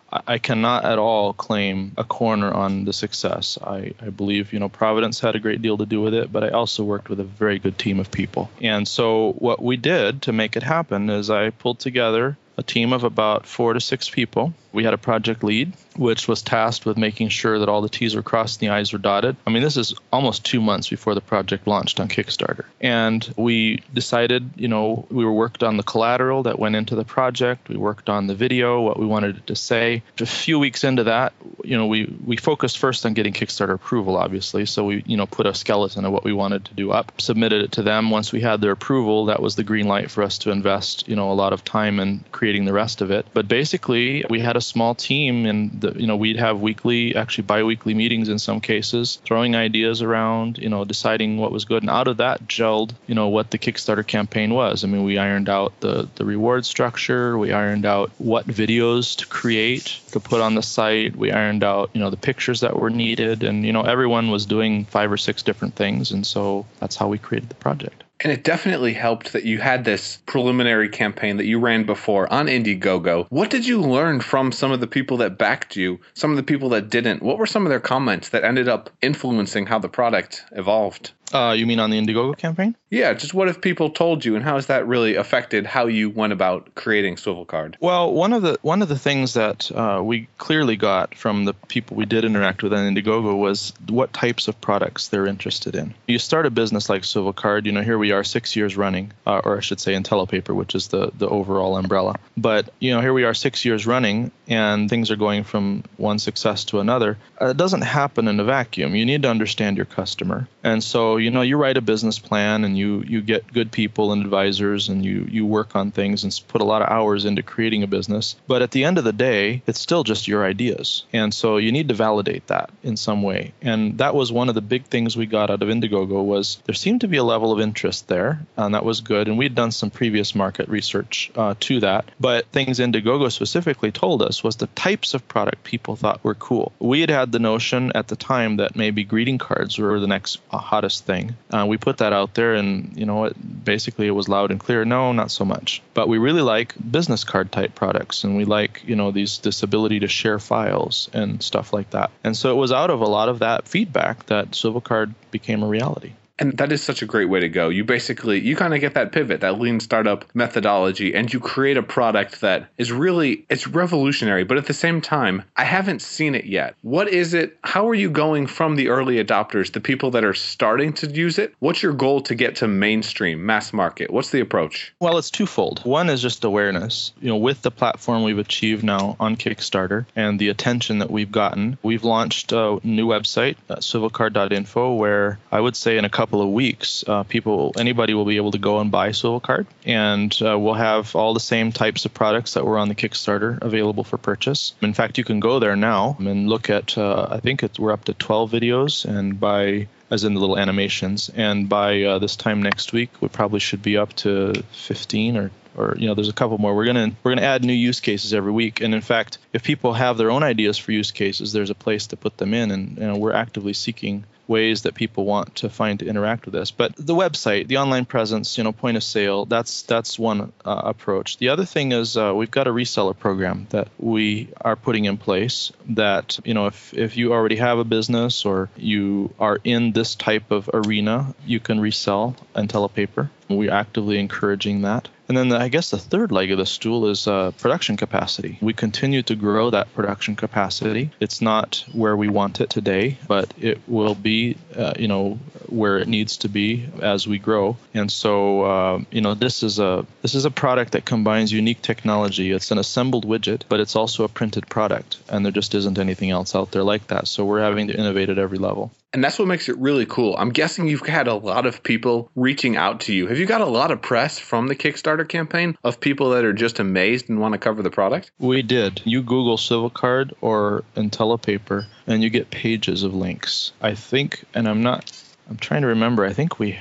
I 0.09 0.37
cannot 0.37 0.85
at 0.85 0.97
all 0.97 1.33
claim 1.33 1.91
a 1.97 2.03
corner 2.05 2.51
on 2.51 2.85
the 2.85 2.93
success. 2.93 3.57
I, 3.61 3.93
I, 4.01 4.09
believe, 4.09 4.53
you 4.53 4.59
know, 4.59 4.69
Providence 4.69 5.19
had 5.19 5.35
a 5.35 5.39
great 5.39 5.61
deal 5.61 5.77
to 5.77 5.85
do 5.85 6.01
with 6.01 6.13
it, 6.13 6.31
but 6.31 6.45
I 6.45 6.49
also 6.49 6.85
worked 6.85 7.09
with 7.09 7.19
a 7.19 7.25
very 7.25 7.59
good 7.59 7.77
team 7.77 7.99
of 7.99 8.09
people. 8.09 8.49
And 8.61 8.87
so 8.87 9.33
what 9.33 9.61
we 9.61 9.75
did 9.75 10.21
to 10.23 10.31
make 10.31 10.55
it 10.55 10.63
happen 10.63 11.09
is 11.09 11.29
I 11.29 11.49
pulled 11.49 11.79
together 11.79 12.37
a 12.57 12.63
team 12.63 12.93
of 12.93 13.03
about 13.03 13.45
four 13.45 13.73
to 13.73 13.79
six 13.79 14.09
people. 14.09 14.53
We 14.73 14.83
had 14.83 14.93
a 14.93 14.97
project 14.97 15.43
lead, 15.43 15.73
which 15.95 16.27
was 16.27 16.41
tasked 16.41 16.85
with 16.85 16.97
making 16.97 17.29
sure 17.29 17.59
that 17.59 17.69
all 17.69 17.81
the 17.81 17.89
T's 17.89 18.15
were 18.15 18.21
crossed 18.21 18.61
and 18.61 18.69
the 18.69 18.73
I's 18.73 18.93
were 18.93 18.99
dotted. 18.99 19.35
I 19.45 19.49
mean, 19.49 19.63
this 19.63 19.77
is 19.77 19.93
almost 20.11 20.45
two 20.45 20.61
months 20.61 20.89
before 20.89 21.15
the 21.15 21.21
project 21.21 21.67
launched 21.67 21.99
on 21.99 22.09
Kickstarter. 22.09 22.65
And 22.81 23.27
we 23.37 23.81
decided, 23.93 24.49
you 24.55 24.67
know, 24.67 25.07
we 25.09 25.25
were 25.25 25.33
worked 25.33 25.63
on 25.63 25.77
the 25.77 25.83
collateral 25.83 26.43
that 26.43 26.59
went 26.59 26.75
into 26.75 26.95
the 26.95 27.05
project. 27.05 27.69
We 27.69 27.77
worked 27.77 28.09
on 28.09 28.27
the 28.27 28.35
video, 28.35 28.81
what 28.81 28.99
we 28.99 29.05
wanted 29.05 29.37
it 29.37 29.47
to 29.47 29.55
say. 29.55 30.03
A 30.19 30.25
few 30.25 30.59
weeks 30.59 30.83
into 30.83 31.05
that, 31.05 31.33
you 31.63 31.77
know, 31.77 31.87
we, 31.87 32.05
we 32.23 32.37
focused 32.37 32.77
first 32.77 33.05
on 33.05 33.13
getting 33.13 33.33
Kickstarter 33.33 33.73
approval, 33.73 34.17
obviously. 34.17 34.65
So 34.65 34.85
we, 34.85 35.03
you 35.05 35.17
know, 35.17 35.25
put 35.25 35.47
a 35.47 35.53
skeleton 35.53 36.05
of 36.05 36.11
what 36.11 36.23
we 36.23 36.33
wanted 36.33 36.65
to 36.65 36.73
do 36.73 36.91
up, 36.91 37.19
submitted 37.19 37.63
it 37.63 37.71
to 37.73 37.83
them. 37.83 38.11
Once 38.11 38.31
we 38.31 38.41
had 38.41 38.61
their 38.61 38.71
approval, 38.71 39.25
that 39.25 39.41
was 39.41 39.55
the 39.55 39.63
green 39.63 39.87
light 39.87 40.11
for 40.11 40.23
us 40.23 40.39
to 40.39 40.51
invest, 40.51 41.07
you 41.07 41.15
know, 41.15 41.31
a 41.31 41.33
lot 41.33 41.53
of 41.53 41.63
time 41.63 41.99
in 41.99 42.23
creating 42.31 42.46
creating 42.47 42.63
the 42.63 42.71
rest 42.71 43.01
of 43.01 43.11
it. 43.11 43.25
But 43.33 43.49
basically, 43.49 44.23
we 44.29 44.39
had 44.39 44.55
a 44.55 44.61
small 44.61 44.95
team, 44.95 45.45
and 45.45 45.81
the, 45.81 45.91
you 45.99 46.07
know 46.07 46.15
we'd 46.15 46.39
have 46.39 46.61
weekly, 46.61 47.13
actually 47.13 47.43
biweekly 47.43 47.93
meetings 47.93 48.29
in 48.29 48.39
some 48.39 48.61
cases, 48.61 49.19
throwing 49.25 49.53
ideas 49.53 50.01
around, 50.01 50.57
you 50.57 50.69
know, 50.69 50.85
deciding 50.85 51.39
what 51.39 51.51
was 51.51 51.65
good, 51.65 51.83
and 51.83 51.89
out 51.89 52.07
of 52.07 52.17
that 52.17 52.47
gelled, 52.47 52.91
you 53.05 53.15
know, 53.15 53.27
what 53.27 53.51
the 53.51 53.57
Kickstarter 53.57 54.07
campaign 54.07 54.53
was. 54.53 54.85
I 54.85 54.87
mean, 54.87 55.03
we 55.03 55.17
ironed 55.17 55.49
out 55.49 55.77
the 55.81 56.07
the 56.15 56.23
reward 56.23 56.65
structure, 56.65 57.37
we 57.37 57.51
ironed 57.51 57.85
out 57.85 58.11
what 58.17 58.47
videos 58.47 59.17
to 59.17 59.27
create 59.27 59.99
to 60.13 60.21
put 60.21 60.39
on 60.39 60.55
the 60.55 60.63
site, 60.63 61.17
we 61.17 61.33
ironed 61.33 61.65
out, 61.65 61.89
you 61.91 61.99
know, 61.99 62.09
the 62.09 62.23
pictures 62.29 62.61
that 62.61 62.79
were 62.79 62.89
needed, 62.89 63.43
and 63.43 63.65
you 63.65 63.73
know, 63.73 63.81
everyone 63.81 64.31
was 64.31 64.45
doing 64.45 64.85
five 64.85 65.11
or 65.11 65.17
six 65.17 65.43
different 65.43 65.75
things, 65.75 66.11
and 66.11 66.25
so 66.25 66.65
that's 66.79 66.95
how 66.95 67.09
we 67.09 67.17
created 67.17 67.49
the 67.49 67.55
project. 67.55 68.05
And 68.21 68.31
it 68.31 68.43
definitely 68.43 68.93
helped 68.93 69.33
that 69.33 69.45
you 69.45 69.59
had 69.59 69.85
this 69.85 70.17
preliminary 70.25 70.89
campaign 70.89 71.37
that 71.37 71.45
you 71.45 71.59
ran 71.59 71.83
before 71.83 72.31
on 72.33 72.47
Indiegogo. 72.47 73.27
What 73.29 73.51
did 73.51 73.67
you 73.67 73.79
learn 73.79 74.21
from 74.21 74.51
some 74.51 74.71
of 74.71 74.79
the 74.79 74.87
people 74.87 75.17
that 75.17 75.37
backed 75.37 75.75
you, 75.75 75.99
some 76.15 76.31
of 76.31 76.37
the 76.37 76.43
people 76.43 76.69
that 76.69 76.89
didn't? 76.89 77.21
What 77.21 77.37
were 77.37 77.45
some 77.45 77.65
of 77.65 77.69
their 77.69 77.79
comments 77.79 78.29
that 78.29 78.43
ended 78.43 78.67
up 78.67 78.89
influencing 79.01 79.67
how 79.67 79.77
the 79.77 79.89
product 79.89 80.43
evolved? 80.53 81.11
Uh, 81.33 81.53
you 81.57 81.65
mean 81.65 81.79
on 81.79 81.89
the 81.89 81.99
Indiegogo 81.99 82.37
campaign? 82.37 82.75
Yeah, 82.89 83.13
just 83.13 83.33
what 83.33 83.49
if 83.49 83.59
people 83.59 83.89
told 83.89 84.23
you, 84.23 84.35
and 84.35 84.45
how 84.45 84.55
has 84.55 84.67
that 84.67 84.87
really 84.87 85.15
affected 85.15 85.65
how 85.65 85.87
you 85.87 86.09
went 86.09 86.31
about 86.31 86.73
creating 86.75 87.17
Swivel 87.17 87.43
Card? 87.43 87.77
Well, 87.81 88.13
one 88.13 88.31
of 88.31 88.43
the 88.43 88.57
one 88.61 88.81
of 88.81 88.87
the 88.87 88.97
things 88.97 89.33
that 89.33 89.69
uh, 89.71 90.01
we 90.01 90.29
clearly 90.37 90.77
got 90.77 91.13
from 91.15 91.43
the 91.43 91.53
people 91.53 91.97
we 91.97 92.05
did 92.05 92.23
interact 92.23 92.63
with 92.63 92.73
on 92.73 92.79
Indiegogo 92.79 93.37
was 93.37 93.73
what 93.89 94.13
types 94.13 94.47
of 94.47 94.59
products 94.61 95.09
they're 95.09 95.27
interested 95.27 95.75
in. 95.75 95.93
You 96.07 96.17
start 96.17 96.45
a 96.45 96.49
business 96.49 96.89
like 96.89 97.03
Swivel 97.03 97.33
Card, 97.33 97.65
you 97.65 97.73
know, 97.73 97.81
here 97.81 97.97
we 97.97 98.11
are 98.11 98.23
six 98.23 98.55
years 98.55 98.77
running, 98.77 99.11
uh, 99.25 99.41
or 99.43 99.57
I 99.57 99.59
should 99.59 99.81
say 99.81 99.93
IntelliPaper, 99.93 100.55
which 100.55 100.75
is 100.75 100.87
the 100.87 101.11
the 101.17 101.27
overall 101.27 101.75
umbrella. 101.75 102.15
But 102.37 102.69
you 102.79 102.93
know, 102.93 103.01
here 103.01 103.13
we 103.13 103.25
are 103.25 103.33
six 103.33 103.65
years 103.65 103.85
running, 103.85 104.31
and 104.47 104.89
things 104.89 105.11
are 105.11 105.17
going 105.17 105.43
from 105.43 105.83
one 105.97 106.19
success 106.19 106.63
to 106.65 106.79
another. 106.79 107.17
Uh, 107.41 107.47
it 107.47 107.57
doesn't 107.57 107.81
happen 107.81 108.29
in 108.29 108.39
a 108.39 108.45
vacuum. 108.45 108.95
You 108.95 109.05
need 109.05 109.23
to 109.23 109.29
understand 109.29 109.75
your 109.75 109.85
customer, 109.85 110.47
and 110.63 110.81
so 110.81 111.16
you 111.17 111.31
know, 111.31 111.41
you 111.41 111.57
write 111.57 111.77
a 111.77 111.81
business 111.81 112.19
plan 112.19 112.63
and 112.63 112.77
you 112.77 113.03
you 113.07 113.21
get 113.21 113.51
good 113.51 113.71
people 113.71 114.11
and 114.11 114.23
advisors 114.23 114.89
and 114.89 115.03
you 115.03 115.27
you 115.29 115.45
work 115.45 115.75
on 115.75 115.91
things 115.91 116.23
and 116.23 116.41
put 116.47 116.61
a 116.61 116.65
lot 116.65 116.81
of 116.81 116.89
hours 116.89 117.25
into 117.25 117.43
creating 117.43 117.83
a 117.83 117.87
business. 117.87 118.35
But 118.47 118.61
at 118.61 118.71
the 118.71 118.83
end 118.83 118.97
of 118.97 119.03
the 119.03 119.13
day 119.13 119.61
it's 119.67 119.79
still 119.79 120.03
just 120.03 120.27
your 120.27 120.45
ideas. 120.45 121.05
And 121.13 121.33
so 121.33 121.57
you 121.57 121.71
need 121.71 121.89
to 121.89 121.93
validate 121.93 122.47
that 122.47 122.69
in 122.83 122.97
some 122.97 123.23
way. 123.23 123.53
And 123.61 123.97
that 123.97 124.15
was 124.15 124.31
one 124.31 124.49
of 124.49 124.55
the 124.55 124.61
big 124.61 124.85
things 124.85 125.17
we 125.17 125.25
got 125.25 125.49
out 125.49 125.61
of 125.61 125.69
indiegogo 125.69 126.23
was 126.23 126.61
there 126.65 126.75
seemed 126.75 127.01
to 127.01 127.07
be 127.07 127.17
a 127.17 127.23
level 127.23 127.51
of 127.51 127.59
interest 127.59 128.07
there 128.07 128.39
and 128.55 128.75
that 128.75 128.85
was 128.85 129.01
good. 129.01 129.27
And 129.27 129.37
we'd 129.37 129.55
done 129.55 129.71
some 129.71 129.89
previous 129.89 130.35
market 130.35 130.69
research 130.69 131.31
uh, 131.35 131.55
to 131.61 131.79
that. 131.81 132.05
But 132.19 132.47
things 132.47 132.79
indiegogo 132.79 133.31
specifically 133.31 133.91
told 133.91 134.21
us 134.21 134.43
was 134.43 134.57
the 134.57 134.67
types 134.67 135.13
of 135.13 135.27
product 135.27 135.63
people 135.63 135.95
thought 135.95 136.23
were 136.23 136.35
cool. 136.35 136.71
We 136.79 137.01
had 137.01 137.09
had 137.09 137.31
the 137.31 137.39
notion 137.39 137.91
at 137.95 138.07
the 138.07 138.15
time 138.15 138.57
that 138.57 138.75
maybe 138.75 139.03
greeting 139.03 139.37
cards 139.37 139.77
were 139.77 139.99
the 139.99 140.07
next 140.07 140.39
uh, 140.51 140.57
hottest 140.57 141.05
thing 141.07 141.35
uh, 141.49 141.65
we 141.67 141.77
put 141.77 141.97
that 141.97 142.13
out 142.13 142.33
there 142.33 142.53
and 142.53 142.97
you 142.97 143.05
know, 143.05 143.25
it, 143.25 143.65
basically 143.65 144.07
it 144.07 144.11
was 144.11 144.27
loud 144.27 144.51
and 144.51 144.59
clear. 144.59 144.85
No, 144.85 145.11
not 145.11 145.31
so 145.31 145.45
much. 145.45 145.81
But 145.93 146.07
we 146.07 146.17
really 146.17 146.41
like 146.41 146.73
business 146.91 147.23
card 147.23 147.51
type 147.51 147.75
products, 147.75 148.23
and 148.23 148.35
we 148.37 148.45
like, 148.45 148.83
you 148.85 148.95
know, 148.95 149.11
these 149.11 149.39
this 149.39 149.63
ability 149.63 149.99
to 150.01 150.07
share 150.07 150.39
files 150.39 151.09
and 151.13 151.41
stuff 151.41 151.73
like 151.73 151.91
that. 151.91 152.11
And 152.23 152.35
so 152.35 152.51
it 152.51 152.55
was 152.55 152.71
out 152.71 152.89
of 152.89 153.01
a 153.01 153.05
lot 153.05 153.29
of 153.29 153.39
that 153.39 153.67
feedback 153.67 154.25
that 154.27 154.55
Swivel 154.55 154.81
Card 154.81 155.13
became 155.31 155.63
a 155.63 155.67
reality. 155.67 156.13
And 156.39 156.57
that 156.57 156.71
is 156.71 156.83
such 156.83 157.01
a 157.01 157.05
great 157.05 157.29
way 157.29 157.39
to 157.39 157.49
go. 157.49 157.69
You 157.69 157.83
basically 157.83 158.39
you 158.39 158.55
kind 158.55 158.73
of 158.73 158.79
get 158.79 158.93
that 158.93 159.11
pivot, 159.11 159.41
that 159.41 159.59
lean 159.59 159.79
startup 159.79 160.25
methodology, 160.33 161.13
and 161.15 161.31
you 161.33 161.39
create 161.39 161.77
a 161.77 161.83
product 161.83 162.41
that 162.41 162.69
is 162.77 162.91
really 162.91 163.45
it's 163.49 163.67
revolutionary, 163.67 164.43
but 164.43 164.57
at 164.57 164.67
the 164.67 164.73
same 164.73 165.01
time, 165.01 165.43
I 165.55 165.63
haven't 165.63 166.01
seen 166.01 166.35
it 166.35 166.45
yet. 166.45 166.75
What 166.81 167.09
is 167.09 167.33
it? 167.33 167.57
How 167.63 167.87
are 167.89 167.95
you 167.95 168.09
going 168.09 168.47
from 168.47 168.75
the 168.75 168.89
early 168.89 169.23
adopters, 169.23 169.71
the 169.71 169.79
people 169.79 170.11
that 170.11 170.23
are 170.23 170.33
starting 170.33 170.93
to 170.93 171.07
use 171.07 171.39
it? 171.39 171.55
What's 171.59 171.81
your 171.81 171.93
goal 171.93 172.21
to 172.21 172.35
get 172.35 172.57
to 172.57 172.67
mainstream, 172.67 173.45
mass 173.45 173.73
market? 173.73 174.11
What's 174.11 174.29
the 174.29 174.39
approach? 174.39 174.93
Well, 174.99 175.17
it's 175.17 175.31
twofold. 175.31 175.79
One 175.85 176.09
is 176.09 176.21
just 176.21 176.43
awareness. 176.43 177.13
You 177.19 177.29
know, 177.29 177.37
with 177.37 177.63
the 177.63 177.71
platform 177.71 178.23
we've 178.23 178.37
achieved 178.37 178.83
now 178.83 179.15
on 179.19 179.37
Kickstarter 179.37 180.05
and 180.15 180.39
the 180.39 180.49
attention 180.49 180.99
that 180.99 181.09
we've 181.09 181.31
gotten, 181.31 181.77
we've 181.81 182.03
launched 182.03 182.51
a 182.51 182.79
new 182.83 183.07
website, 183.07 183.55
uh, 183.69 183.77
swivelcard.info, 183.77 184.93
where 184.93 185.39
I 185.51 185.59
would 185.59 185.75
say 185.75 185.97
in 185.97 186.05
a 186.05 186.09
couple 186.09 186.26
couple 186.27 186.41
of 186.41 186.49
weeks, 186.49 187.05
uh, 187.07 187.23
people, 187.23 187.71
anybody 187.79 188.13
will 188.13 188.25
be 188.25 188.35
able 188.35 188.51
to 188.51 188.57
go 188.57 188.79
and 188.79 188.91
buy 188.91 189.13
Swivel 189.13 189.39
Card, 189.39 189.65
and 189.85 190.37
uh, 190.41 190.59
we'll 190.59 190.73
have 190.73 191.15
all 191.15 191.33
the 191.33 191.39
same 191.39 191.71
types 191.71 192.03
of 192.03 192.13
products 192.13 192.55
that 192.55 192.65
were 192.65 192.77
on 192.77 192.89
the 192.89 192.95
Kickstarter 192.95 193.57
available 193.61 194.03
for 194.03 194.17
purchase. 194.17 194.73
In 194.81 194.93
fact, 194.93 195.17
you 195.17 195.23
can 195.23 195.39
go 195.39 195.59
there 195.59 195.77
now 195.77 196.17
and 196.19 196.49
look 196.49 196.69
at. 196.69 196.97
Uh, 196.97 197.27
I 197.31 197.39
think 197.39 197.63
we're 197.79 197.93
up 197.93 198.03
to 198.05 198.13
12 198.13 198.51
videos, 198.51 199.05
and 199.05 199.39
by 199.39 199.87
as 200.11 200.25
in 200.25 200.33
the 200.33 200.39
little 200.41 200.57
animations. 200.57 201.29
And 201.33 201.69
by 201.69 202.03
uh, 202.03 202.19
this 202.19 202.35
time 202.35 202.61
next 202.61 202.91
week, 202.91 203.09
we 203.21 203.29
probably 203.29 203.61
should 203.61 203.81
be 203.81 203.95
up 203.95 204.13
to 204.17 204.53
15 204.71 205.37
or 205.37 205.51
or 205.77 205.95
you 205.97 206.07
know 206.07 206.15
there's 206.15 206.29
a 206.29 206.33
couple 206.33 206.57
more 206.57 206.75
we're 206.75 206.91
going 206.91 207.11
to 207.11 207.15
we're 207.23 207.31
going 207.31 207.37
to 207.37 207.45
add 207.45 207.63
new 207.63 207.71
use 207.71 207.99
cases 207.99 208.33
every 208.33 208.51
week 208.51 208.81
and 208.81 208.95
in 208.95 209.01
fact 209.01 209.37
if 209.53 209.63
people 209.63 209.93
have 209.93 210.17
their 210.17 210.31
own 210.31 210.41
ideas 210.41 210.75
for 210.75 210.91
use 210.91 211.11
cases 211.11 211.53
there's 211.53 211.69
a 211.69 211.75
place 211.75 212.07
to 212.07 212.17
put 212.17 212.35
them 212.37 212.55
in 212.55 212.71
and 212.71 212.97
you 212.97 213.03
know, 213.03 213.15
we're 213.15 213.31
actively 213.31 213.73
seeking 213.73 214.25
ways 214.47 214.83
that 214.83 214.95
people 214.95 215.25
want 215.25 215.55
to 215.55 215.69
find 215.69 215.99
to 215.99 216.05
interact 216.05 216.45
with 216.45 216.53
this. 216.53 216.71
But 216.71 216.95
the 216.95 217.15
website, 217.15 217.67
the 217.67 217.77
online 217.77 218.05
presence, 218.05 218.57
you 218.57 218.63
know, 218.63 218.71
point 218.71 218.97
of 218.97 219.03
sale, 219.03 219.45
that's 219.45 219.83
that's 219.83 220.17
one 220.19 220.53
uh, 220.65 220.81
approach. 220.85 221.37
The 221.37 221.49
other 221.49 221.65
thing 221.65 221.91
is 221.91 222.17
uh, 222.17 222.33
we've 222.35 222.51
got 222.51 222.67
a 222.67 222.71
reseller 222.71 223.17
program 223.17 223.67
that 223.69 223.89
we 223.97 224.49
are 224.61 224.75
putting 224.75 225.05
in 225.05 225.17
place. 225.17 225.71
That 225.89 226.39
you 226.43 226.53
know, 226.53 226.67
if 226.67 226.93
if 226.93 227.17
you 227.17 227.33
already 227.33 227.57
have 227.57 227.79
a 227.79 227.83
business 227.83 228.45
or 228.45 228.69
you 228.75 229.33
are 229.39 229.59
in 229.63 229.91
this 229.91 230.15
type 230.15 230.51
of 230.51 230.69
arena, 230.73 231.33
you 231.45 231.59
can 231.59 231.79
resell 231.79 232.35
and 232.55 232.69
IntelliPaper. 232.69 233.29
We're 233.49 233.71
actively 233.71 234.19
encouraging 234.19 234.81
that. 234.81 235.07
And 235.27 235.37
then 235.37 235.49
the, 235.49 235.57
I 235.57 235.67
guess 235.67 235.89
the 235.89 235.97
third 235.97 236.31
leg 236.31 236.51
of 236.51 236.57
the 236.57 236.65
stool 236.65 237.07
is 237.07 237.27
uh, 237.27 237.51
production 237.51 237.97
capacity. 237.97 238.57
We 238.61 238.73
continue 238.73 239.23
to 239.23 239.35
grow 239.35 239.69
that 239.69 239.93
production 239.93 240.35
capacity. 240.35 241.11
It's 241.19 241.41
not 241.41 241.83
where 241.91 242.15
we 242.15 242.29
want 242.29 242.61
it 242.61 242.69
today, 242.69 243.17
but 243.27 243.53
it 243.59 243.81
will 243.87 244.15
be, 244.15 244.36
uh, 244.75 244.93
you 244.97 245.07
know, 245.07 245.39
where 245.69 245.97
it 245.97 246.07
needs 246.07 246.37
to 246.37 246.49
be 246.49 246.87
as 247.01 247.27
we 247.27 247.37
grow. 247.39 247.77
And 247.93 248.11
so, 248.11 248.61
uh, 248.63 248.99
you 249.11 249.21
know, 249.21 249.33
this 249.33 249.63
is 249.63 249.79
a 249.79 250.05
this 250.21 250.35
is 250.35 250.45
a 250.45 250.51
product 250.51 250.91
that 250.93 251.05
combines 251.05 251.51
unique 251.51 251.81
technology. 251.81 252.51
It's 252.51 252.71
an 252.71 252.77
assembled 252.77 253.25
widget, 253.25 253.63
but 253.69 253.79
it's 253.79 253.95
also 253.95 254.23
a 254.23 254.29
printed 254.29 254.69
product, 254.69 255.17
and 255.29 255.43
there 255.43 255.51
just 255.51 255.75
isn't 255.75 255.99
anything 255.99 256.31
else 256.31 256.55
out 256.55 256.71
there 256.71 256.83
like 256.83 257.07
that. 257.07 257.27
So 257.27 257.45
we're 257.45 257.61
having 257.61 257.87
to 257.87 257.97
innovate 257.97 258.29
at 258.29 258.37
every 258.37 258.57
level. 258.57 258.91
And 259.17 259.23
that's 259.23 259.39
what 259.39 259.47
makes 259.47 259.67
it 259.67 259.75
really 259.79 260.05
cool. 260.05 260.35
I'm 260.37 260.51
guessing 260.51 260.87
you've 260.87 261.07
had 261.07 261.27
a 261.27 261.33
lot 261.33 261.65
of 261.65 261.81
people 261.81 262.29
reaching 262.35 262.77
out 262.77 262.99
to 262.99 263.15
you. 263.15 263.25
Have 263.25 263.39
you 263.39 263.47
got 263.47 263.61
a 263.61 263.65
lot 263.65 263.89
of 263.89 263.99
press 263.99 264.37
from 264.37 264.67
the 264.67 264.75
Kickstarter 264.75 265.27
campaign 265.27 265.75
of 265.83 265.99
people 265.99 266.29
that 266.29 266.45
are 266.45 266.53
just 266.53 266.77
amazed 266.77 267.27
and 267.27 267.39
want 267.39 267.53
to 267.53 267.57
cover 267.57 267.81
the 267.81 267.89
product? 267.89 268.29
We 268.37 268.61
did. 268.61 269.01
You 269.05 269.23
Google 269.23 269.57
Swivel 269.57 269.89
Card 269.89 270.35
or 270.39 270.83
IntelliPaper, 270.95 271.87
and 272.05 272.21
you 272.21 272.29
get 272.29 272.51
pages 272.51 273.01
of 273.01 273.15
links. 273.15 273.71
I 273.81 273.95
think, 273.95 274.43
and 274.53 274.69
I'm 274.69 274.83
not 274.83 275.11
I'm 275.49 275.57
trying 275.57 275.81
to 275.81 275.87
remember. 275.87 276.25
I 276.25 276.33
think 276.33 276.59
we, 276.59 276.77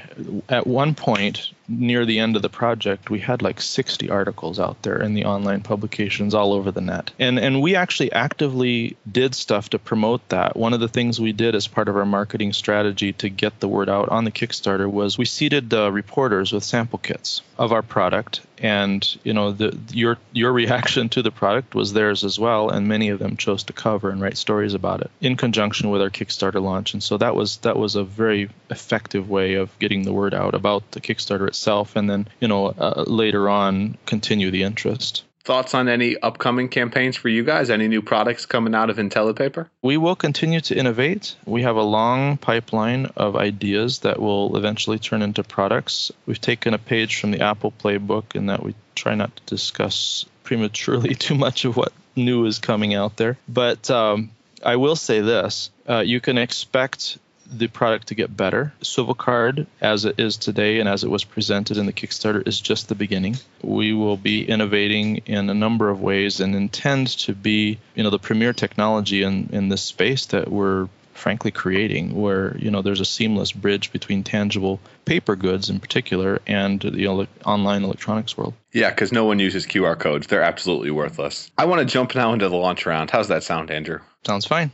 at 0.48 0.66
one 0.66 0.94
point, 0.94 1.52
near 1.68 2.04
the 2.04 2.18
end 2.18 2.36
of 2.36 2.42
the 2.42 2.48
project, 2.48 3.10
we 3.10 3.20
had 3.20 3.42
like 3.42 3.60
60 3.60 4.10
articles 4.10 4.58
out 4.58 4.82
there 4.82 5.00
in 5.00 5.14
the 5.14 5.24
online 5.24 5.62
publications 5.62 6.34
all 6.34 6.52
over 6.52 6.70
the 6.70 6.80
net. 6.80 7.12
And 7.18 7.38
and 7.38 7.62
we 7.62 7.76
actually 7.76 8.12
actively 8.12 8.96
did 9.10 9.34
stuff 9.34 9.70
to 9.70 9.78
promote 9.78 10.28
that. 10.30 10.56
One 10.56 10.74
of 10.74 10.80
the 10.80 10.88
things 10.88 11.20
we 11.20 11.32
did 11.32 11.54
as 11.54 11.66
part 11.66 11.88
of 11.88 11.96
our 11.96 12.06
marketing 12.06 12.52
strategy 12.52 13.12
to 13.14 13.28
get 13.28 13.60
the 13.60 13.68
word 13.68 13.88
out 13.88 14.08
on 14.08 14.24
the 14.24 14.32
Kickstarter 14.32 14.90
was 14.90 15.16
we 15.16 15.24
seeded 15.24 15.72
uh, 15.72 15.90
reporters 15.92 16.52
with 16.52 16.64
sample 16.64 16.98
kits 16.98 17.42
of 17.58 17.72
our 17.72 17.82
product. 17.82 18.42
And 18.58 19.06
you 19.22 19.34
know 19.34 19.52
the 19.52 19.78
your 19.92 20.16
your 20.32 20.52
reaction 20.52 21.10
to 21.10 21.22
the 21.22 21.30
product 21.30 21.74
was 21.74 21.92
theirs 21.92 22.24
as 22.24 22.38
well 22.38 22.70
and 22.70 22.88
many 22.88 23.10
of 23.10 23.18
them 23.18 23.36
chose 23.36 23.64
to 23.64 23.74
cover 23.74 24.08
and 24.08 24.20
write 24.20 24.38
stories 24.38 24.72
about 24.72 25.02
it 25.02 25.10
in 25.20 25.36
conjunction 25.36 25.90
with 25.90 26.00
our 26.00 26.08
Kickstarter 26.08 26.62
launch. 26.62 26.94
And 26.94 27.02
so 27.02 27.18
that 27.18 27.36
was 27.36 27.58
that 27.58 27.76
was 27.76 27.96
a 27.96 28.04
very 28.04 28.48
effective 28.70 29.28
way 29.28 29.54
of 29.54 29.78
getting 29.78 30.04
the 30.04 30.12
word 30.12 30.32
out 30.32 30.54
about 30.54 30.90
the 30.92 31.02
Kickstarter 31.02 31.46
itself 31.46 31.96
and 31.96 32.08
then 32.08 32.28
you 32.40 32.48
know 32.48 32.68
uh, 32.68 33.04
later 33.06 33.50
on 33.50 33.98
continue 34.06 34.50
the 34.50 34.62
interest 34.62 35.25
thoughts 35.46 35.74
on 35.74 35.88
any 35.88 36.18
upcoming 36.18 36.68
campaigns 36.68 37.16
for 37.16 37.28
you 37.28 37.44
guys? 37.44 37.70
Any 37.70 37.88
new 37.88 38.02
products 38.02 38.44
coming 38.46 38.74
out 38.74 38.90
of 38.90 38.96
IntelliPaper? 38.96 39.68
We 39.80 39.96
will 39.96 40.16
continue 40.16 40.60
to 40.62 40.76
innovate. 40.76 41.36
We 41.46 41.62
have 41.62 41.76
a 41.76 41.82
long 41.82 42.36
pipeline 42.36 43.06
of 43.16 43.36
ideas 43.36 44.00
that 44.00 44.20
will 44.20 44.56
eventually 44.56 44.98
turn 44.98 45.22
into 45.22 45.44
products. 45.44 46.10
We've 46.26 46.40
taken 46.40 46.74
a 46.74 46.78
page 46.78 47.20
from 47.20 47.30
the 47.30 47.42
Apple 47.42 47.72
playbook 47.72 48.34
in 48.34 48.46
that 48.46 48.62
we 48.62 48.74
try 48.94 49.14
not 49.14 49.34
to 49.36 49.42
discuss 49.46 50.26
prematurely 50.42 51.14
too 51.26 51.36
much 51.36 51.64
of 51.64 51.76
what 51.76 51.92
new 52.16 52.44
is 52.46 52.58
coming 52.58 52.94
out 52.94 53.16
there. 53.16 53.38
But 53.48 53.88
um, 53.90 54.32
I 54.64 54.76
will 54.76 54.96
say 54.96 55.20
this 55.20 55.70
uh, 55.88 56.00
you 56.00 56.20
can 56.20 56.38
expect 56.38 57.18
the 57.50 57.68
product 57.68 58.08
to 58.08 58.14
get 58.14 58.36
better. 58.36 58.72
Swivel 58.82 59.14
Card, 59.14 59.66
as 59.80 60.04
it 60.04 60.18
is 60.18 60.36
today 60.36 60.80
and 60.80 60.88
as 60.88 61.04
it 61.04 61.10
was 61.10 61.24
presented 61.24 61.76
in 61.76 61.86
the 61.86 61.92
Kickstarter, 61.92 62.46
is 62.46 62.60
just 62.60 62.88
the 62.88 62.94
beginning. 62.94 63.36
We 63.62 63.92
will 63.92 64.16
be 64.16 64.44
innovating 64.44 65.18
in 65.26 65.48
a 65.50 65.54
number 65.54 65.90
of 65.90 66.00
ways 66.00 66.40
and 66.40 66.54
intend 66.54 67.08
to 67.18 67.34
be, 67.34 67.78
you 67.94 68.02
know, 68.02 68.10
the 68.10 68.18
premier 68.18 68.52
technology 68.52 69.22
in, 69.22 69.48
in 69.52 69.68
this 69.68 69.82
space 69.82 70.26
that 70.26 70.50
we're 70.50 70.88
frankly 71.16 71.50
creating 71.50 72.14
where 72.14 72.56
you 72.58 72.70
know 72.70 72.82
there's 72.82 73.00
a 73.00 73.04
seamless 73.04 73.50
bridge 73.50 73.90
between 73.90 74.22
tangible 74.22 74.78
paper 75.06 75.34
goods 75.34 75.70
in 75.70 75.80
particular 75.80 76.40
and 76.46 76.80
the 76.82 77.08
online 77.44 77.84
electronics 77.84 78.36
world. 78.36 78.54
Yeah 78.72 78.90
because 78.90 79.12
no 79.12 79.24
one 79.24 79.38
uses 79.38 79.66
qr 79.66 79.98
codes. 79.98 80.26
They're 80.26 80.42
absolutely 80.42 80.90
worthless. 80.90 81.50
I 81.56 81.64
want 81.64 81.80
to 81.80 81.86
jump 81.86 82.14
now 82.14 82.34
into 82.34 82.48
the 82.48 82.56
launch 82.56 82.84
round. 82.86 83.10
How's 83.10 83.28
that 83.28 83.42
sound 83.42 83.70
andrew? 83.70 84.00
Sounds 84.26 84.44
fine 84.44 84.70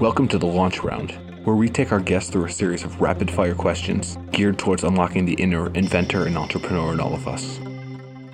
Welcome 0.00 0.26
to 0.28 0.38
the 0.38 0.46
launch 0.46 0.82
round, 0.82 1.12
where 1.44 1.54
we 1.54 1.68
take 1.68 1.92
our 1.92 2.00
guests 2.00 2.30
through 2.30 2.46
a 2.46 2.50
series 2.50 2.82
of 2.82 3.00
rapid 3.00 3.30
fire 3.30 3.54
questions 3.54 4.18
geared 4.32 4.58
towards 4.58 4.82
unlocking 4.82 5.26
the 5.26 5.34
inner 5.34 5.72
inventor 5.74 6.26
and 6.26 6.36
entrepreneur 6.36 6.92
in 6.92 6.98
all 6.98 7.14
of 7.14 7.28
us. 7.28 7.60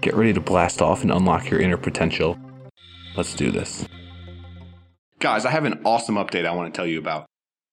Get 0.00 0.14
ready 0.14 0.32
to 0.32 0.40
blast 0.40 0.80
off 0.80 1.02
and 1.02 1.10
unlock 1.10 1.50
your 1.50 1.60
inner 1.60 1.76
potential. 1.76 2.38
Let's 3.16 3.34
do 3.34 3.50
this. 3.50 3.86
Guys, 5.18 5.44
I 5.44 5.50
have 5.50 5.64
an 5.64 5.80
awesome 5.84 6.14
update 6.14 6.46
I 6.46 6.54
want 6.54 6.72
to 6.72 6.76
tell 6.76 6.86
you 6.86 6.98
about. 6.98 7.26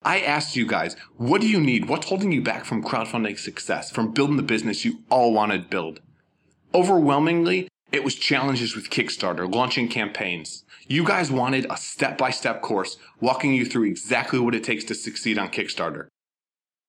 I 0.04 0.20
asked 0.20 0.56
you 0.56 0.68
guys, 0.68 0.98
what 1.16 1.40
do 1.40 1.48
you 1.48 1.62
need? 1.62 1.88
What's 1.88 2.10
holding 2.10 2.32
you 2.32 2.42
back 2.42 2.66
from 2.66 2.84
crowdfunding 2.84 3.40
success, 3.40 3.92
from 3.92 4.14
building 4.14 4.38
the 4.38 4.44
business 4.44 4.84
you 4.84 5.04
all 5.10 5.32
wanted 5.32 5.62
to 5.64 5.70
build? 5.70 6.02
Overwhelmingly, 6.74 7.70
it 7.92 8.04
was 8.04 8.16
challenges 8.16 8.76
with 8.76 8.90
Kickstarter, 8.90 9.50
launching 9.50 9.88
campaigns. 9.88 10.65
You 10.88 11.04
guys 11.04 11.32
wanted 11.32 11.66
a 11.68 11.78
step 11.78 12.16
by 12.16 12.30
step 12.30 12.62
course 12.62 12.98
walking 13.20 13.56
you 13.56 13.66
through 13.66 13.86
exactly 13.86 14.38
what 14.38 14.54
it 14.54 14.64
takes 14.64 14.84
to 14.84 14.94
succeed 14.94 15.40
on 15.40 15.50
Kickstarter. 15.50 16.06